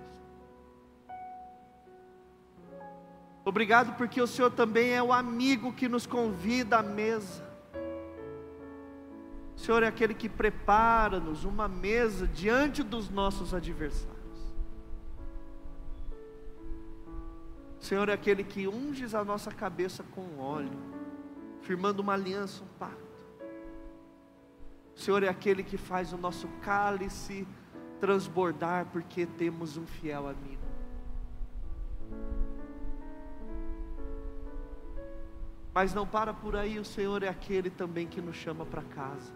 Obrigado 3.45 3.97
porque 3.97 4.23
o 4.23 4.27
Senhor 4.29 4.53
também 4.53 4.93
é 4.93 5.03
o 5.03 5.13
amigo 5.13 5.73
que 5.73 5.89
nos 5.89 6.07
convida 6.07 6.79
à 6.79 6.83
mesa. 6.85 7.43
O 9.57 9.59
Senhor 9.59 9.83
é 9.83 9.89
aquele 9.89 10.15
que 10.15 10.29
prepara-nos 10.29 11.43
uma 11.43 11.67
mesa 11.67 12.25
diante 12.25 12.85
dos 12.85 13.11
nossos 13.11 13.53
adversários. 13.53 14.18
O 17.81 17.85
Senhor 17.85 18.09
é 18.09 18.13
aquele 18.13 18.43
que 18.43 18.67
unges 18.67 19.15
a 19.15 19.25
nossa 19.25 19.51
cabeça 19.51 20.03
com 20.15 20.39
óleo, 20.39 20.79
firmando 21.63 22.03
uma 22.03 22.15
aliança, 22.15 22.65
um 22.65 22.79
pacto. 22.79 23.09
O 24.97 25.01
Senhor 25.01 25.23
é 25.23 25.29
aquele 25.29 25.63
que 25.63 25.77
faz 25.77 26.13
o 26.13 26.19
nosso 26.19 26.49
cálice 26.61 27.47
transbordar, 28.01 28.87
porque 28.87 29.27
temos 29.27 29.77
um 29.77 29.87
fiel 29.87 30.29
amigo. 30.29 30.63
Mas 35.73 35.95
não 35.95 36.05
para 36.05 36.35
por 36.35 36.57
aí, 36.57 36.79
o 36.81 36.85
Senhor 36.85 37.23
é 37.23 37.29
aquele 37.29 37.71
também 37.71 38.09
que 38.09 38.21
nos 38.21 38.35
chama 38.35 38.67
para 38.67 38.83
casa. 38.83 39.33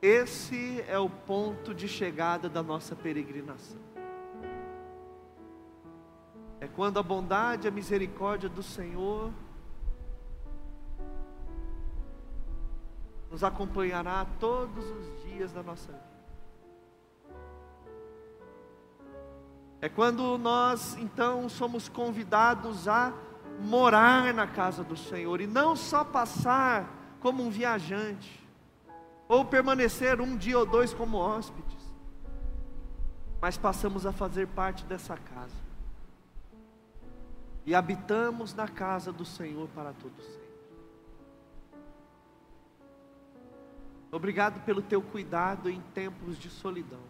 Esse 0.00 0.84
é 0.86 0.96
o 0.96 1.10
ponto 1.10 1.74
de 1.74 1.88
chegada 1.88 2.48
da 2.48 2.62
nossa 2.62 2.94
peregrinação. 2.94 3.95
Quando 6.76 6.98
a 6.98 7.02
bondade 7.02 7.66
e 7.66 7.68
a 7.68 7.70
misericórdia 7.70 8.50
do 8.50 8.62
Senhor 8.62 9.32
nos 13.30 13.42
acompanhará 13.42 14.26
todos 14.38 14.84
os 14.84 15.22
dias 15.22 15.50
da 15.52 15.62
nossa 15.62 15.90
vida. 15.90 16.04
É 19.80 19.88
quando 19.88 20.36
nós 20.36 20.98
então 20.98 21.48
somos 21.48 21.88
convidados 21.88 22.86
a 22.86 23.10
morar 23.58 24.34
na 24.34 24.46
casa 24.46 24.84
do 24.84 24.98
Senhor 24.98 25.40
e 25.40 25.46
não 25.46 25.74
só 25.74 26.04
passar 26.04 27.16
como 27.20 27.42
um 27.42 27.48
viajante, 27.48 28.46
ou 29.26 29.46
permanecer 29.46 30.20
um 30.20 30.36
dia 30.36 30.58
ou 30.58 30.66
dois 30.66 30.92
como 30.92 31.16
hóspedes, 31.16 31.94
mas 33.40 33.56
passamos 33.56 34.04
a 34.04 34.12
fazer 34.12 34.46
parte 34.48 34.84
dessa 34.84 35.16
casa 35.16 35.65
e 37.66 37.74
habitamos 37.74 38.54
na 38.54 38.68
casa 38.68 39.12
do 39.12 39.24
Senhor 39.24 39.68
para 39.74 39.92
todos 39.92 40.24
sempre. 40.24 40.46
Obrigado 44.12 44.64
pelo 44.64 44.80
teu 44.80 45.02
cuidado 45.02 45.68
em 45.68 45.80
tempos 45.92 46.38
de 46.38 46.48
solidão. 46.48 47.02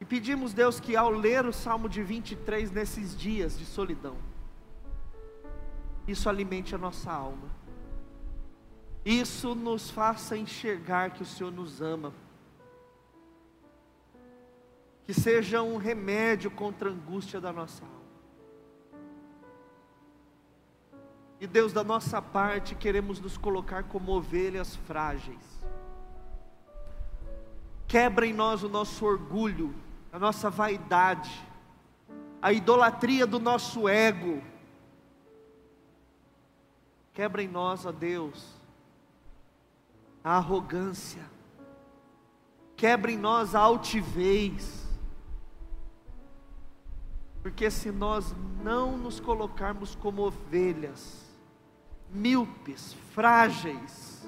E 0.00 0.04
pedimos, 0.04 0.52
Deus, 0.52 0.80
que 0.80 0.96
ao 0.96 1.10
ler 1.10 1.46
o 1.46 1.52
Salmo 1.52 1.88
de 1.88 2.02
23 2.02 2.70
nesses 2.72 3.16
dias 3.16 3.56
de 3.56 3.64
solidão, 3.64 4.16
isso 6.06 6.28
alimente 6.28 6.74
a 6.74 6.78
nossa 6.78 7.12
alma. 7.12 7.48
Isso 9.04 9.54
nos 9.54 9.90
faça 9.90 10.36
enxergar 10.36 11.10
que 11.12 11.22
o 11.22 11.26
Senhor 11.26 11.52
nos 11.52 11.80
ama. 11.80 12.12
Que 15.06 15.14
seja 15.14 15.62
um 15.62 15.76
remédio 15.76 16.50
contra 16.50 16.90
a 16.90 16.92
angústia 16.92 17.40
da 17.40 17.52
nossa 17.52 17.84
alma. 17.84 17.97
E 21.40 21.46
Deus, 21.46 21.72
da 21.72 21.84
nossa 21.84 22.20
parte, 22.20 22.74
queremos 22.74 23.20
nos 23.20 23.38
colocar 23.38 23.84
como 23.84 24.12
ovelhas 24.12 24.74
frágeis. 24.74 25.38
Quebra 27.86 28.26
em 28.26 28.32
nós 28.32 28.62
o 28.64 28.68
nosso 28.68 29.06
orgulho, 29.06 29.74
a 30.12 30.18
nossa 30.18 30.50
vaidade, 30.50 31.30
a 32.42 32.52
idolatria 32.52 33.24
do 33.24 33.38
nosso 33.38 33.88
ego. 33.88 34.42
Quebra 37.14 37.42
em 37.42 37.48
nós, 37.48 37.86
ó 37.86 37.92
Deus, 37.92 38.44
a 40.24 40.36
arrogância. 40.36 41.24
Quebra 42.76 43.12
em 43.12 43.16
nós 43.16 43.54
a 43.54 43.60
altivez. 43.60 44.86
Porque 47.42 47.70
se 47.70 47.92
nós 47.92 48.34
não 48.62 48.96
nos 48.98 49.20
colocarmos 49.20 49.94
como 49.94 50.22
ovelhas, 50.22 51.27
míopes, 52.10 52.94
frágeis, 53.12 54.26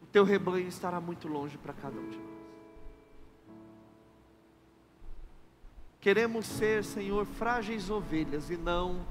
o 0.00 0.06
teu 0.06 0.24
rebanho 0.24 0.68
estará 0.68 1.00
muito 1.00 1.28
longe 1.28 1.58
para 1.58 1.72
cada 1.72 1.98
um 1.98 2.08
de 2.08 2.18
nós. 2.18 2.32
Queremos 6.00 6.46
ser, 6.46 6.82
Senhor, 6.82 7.24
frágeis 7.24 7.88
ovelhas 7.88 8.50
e 8.50 8.56
não 8.56 9.06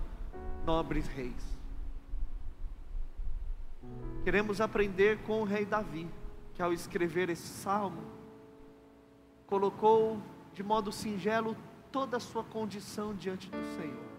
nobres 0.66 1.08
reis. 1.08 1.58
Queremos 4.24 4.60
aprender 4.60 5.20
com 5.20 5.42
o 5.42 5.46
rei 5.46 5.66
Davi, 5.66 6.08
que 6.54 6.62
ao 6.62 6.74
escrever 6.74 7.30
esse 7.30 7.48
salmo, 7.48 8.04
colocou 9.48 10.22
de 10.54 10.62
modo 10.62 10.92
singelo 10.92 11.56
toda 11.92 12.18
a 12.18 12.20
sua 12.20 12.44
condição 12.44 13.16
diante 13.16 13.50
do 13.50 13.64
Senhor 13.78 14.11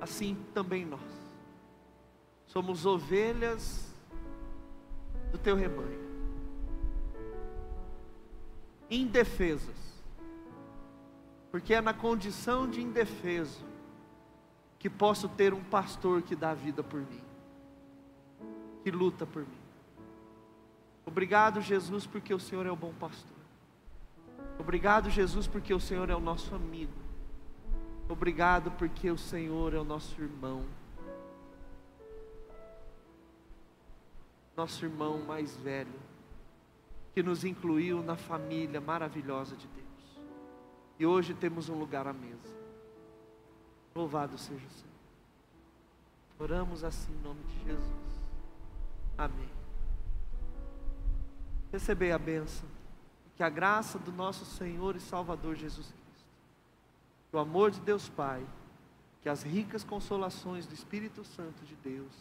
assim 0.00 0.36
também 0.54 0.84
nós. 0.84 1.00
Somos 2.46 2.86
ovelhas 2.86 3.86
do 5.32 5.38
teu 5.38 5.56
rebanho, 5.56 6.06
indefesas, 8.90 9.76
porque 11.50 11.74
é 11.74 11.80
na 11.80 11.92
condição 11.92 12.68
de 12.68 12.80
indefeso 12.80 13.64
que 14.78 14.88
posso 14.88 15.28
ter 15.28 15.52
um 15.52 15.64
pastor 15.64 16.22
que 16.22 16.36
dá 16.36 16.54
vida 16.54 16.82
por 16.82 17.00
mim, 17.00 17.22
que 18.84 18.90
luta 18.90 19.26
por 19.26 19.42
mim. 19.42 19.66
Obrigado, 21.04 21.60
Jesus, 21.60 22.06
porque 22.06 22.34
o 22.34 22.40
Senhor 22.40 22.66
é 22.66 22.70
o 22.70 22.76
bom 22.76 22.92
pastor. 22.94 23.36
Obrigado, 24.58 25.10
Jesus, 25.10 25.46
porque 25.46 25.72
o 25.72 25.80
Senhor 25.80 26.10
é 26.10 26.14
o 26.14 26.20
nosso 26.20 26.54
amigo. 26.54 27.05
Obrigado 28.08 28.70
porque 28.72 29.10
o 29.10 29.18
Senhor 29.18 29.74
é 29.74 29.78
o 29.78 29.84
nosso 29.84 30.20
irmão. 30.20 30.64
Nosso 34.56 34.84
irmão 34.84 35.18
mais 35.18 35.56
velho, 35.56 36.00
que 37.12 37.22
nos 37.22 37.44
incluiu 37.44 38.02
na 38.02 38.16
família 38.16 38.80
maravilhosa 38.80 39.56
de 39.56 39.66
Deus. 39.66 39.86
E 40.98 41.04
hoje 41.04 41.34
temos 41.34 41.68
um 41.68 41.78
lugar 41.78 42.06
à 42.06 42.12
mesa. 42.12 42.56
Louvado 43.94 44.38
seja 44.38 44.66
o 44.66 44.70
Senhor. 44.70 44.96
Oramos 46.38 46.84
assim 46.84 47.12
em 47.12 47.22
nome 47.22 47.42
de 47.42 47.64
Jesus. 47.64 48.20
Amém. 49.18 49.50
Receber 51.72 52.12
a 52.12 52.18
bênção. 52.18 52.68
Que 53.34 53.42
a 53.42 53.50
graça 53.50 53.98
do 53.98 54.12
nosso 54.12 54.46
Senhor 54.46 54.96
e 54.96 55.00
Salvador 55.00 55.56
Jesus 55.56 55.92
Cristo 57.36 57.38
que 57.38 57.38
o 57.38 57.38
amor 57.38 57.70
de 57.70 57.80
Deus 57.80 58.08
Pai, 58.08 58.42
que 59.20 59.28
as 59.28 59.42
ricas 59.42 59.84
consolações 59.84 60.66
do 60.66 60.72
Espírito 60.72 61.22
Santo 61.22 61.64
de 61.64 61.76
Deus, 61.76 62.12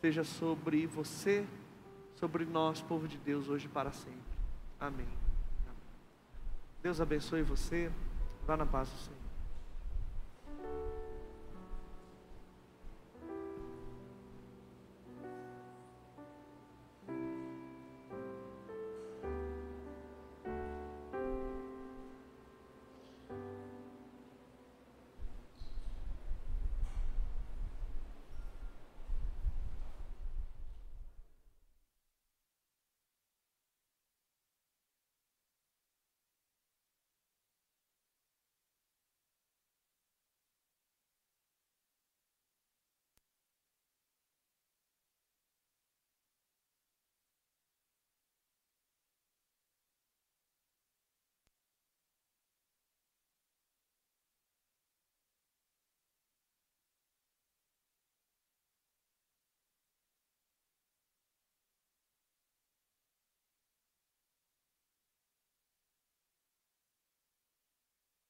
seja 0.00 0.24
sobre 0.24 0.86
você, 0.86 1.46
sobre 2.16 2.46
nós, 2.46 2.80
povo 2.80 3.06
de 3.06 3.18
Deus, 3.18 3.48
hoje 3.48 3.66
e 3.66 3.68
para 3.68 3.92
sempre. 3.92 4.38
Amém. 4.78 5.08
Deus 6.82 7.00
abençoe 7.00 7.42
você. 7.42 7.92
Vá 8.46 8.56
na 8.56 8.64
paz 8.64 8.88
do 8.88 8.98
Senhor. 8.98 9.19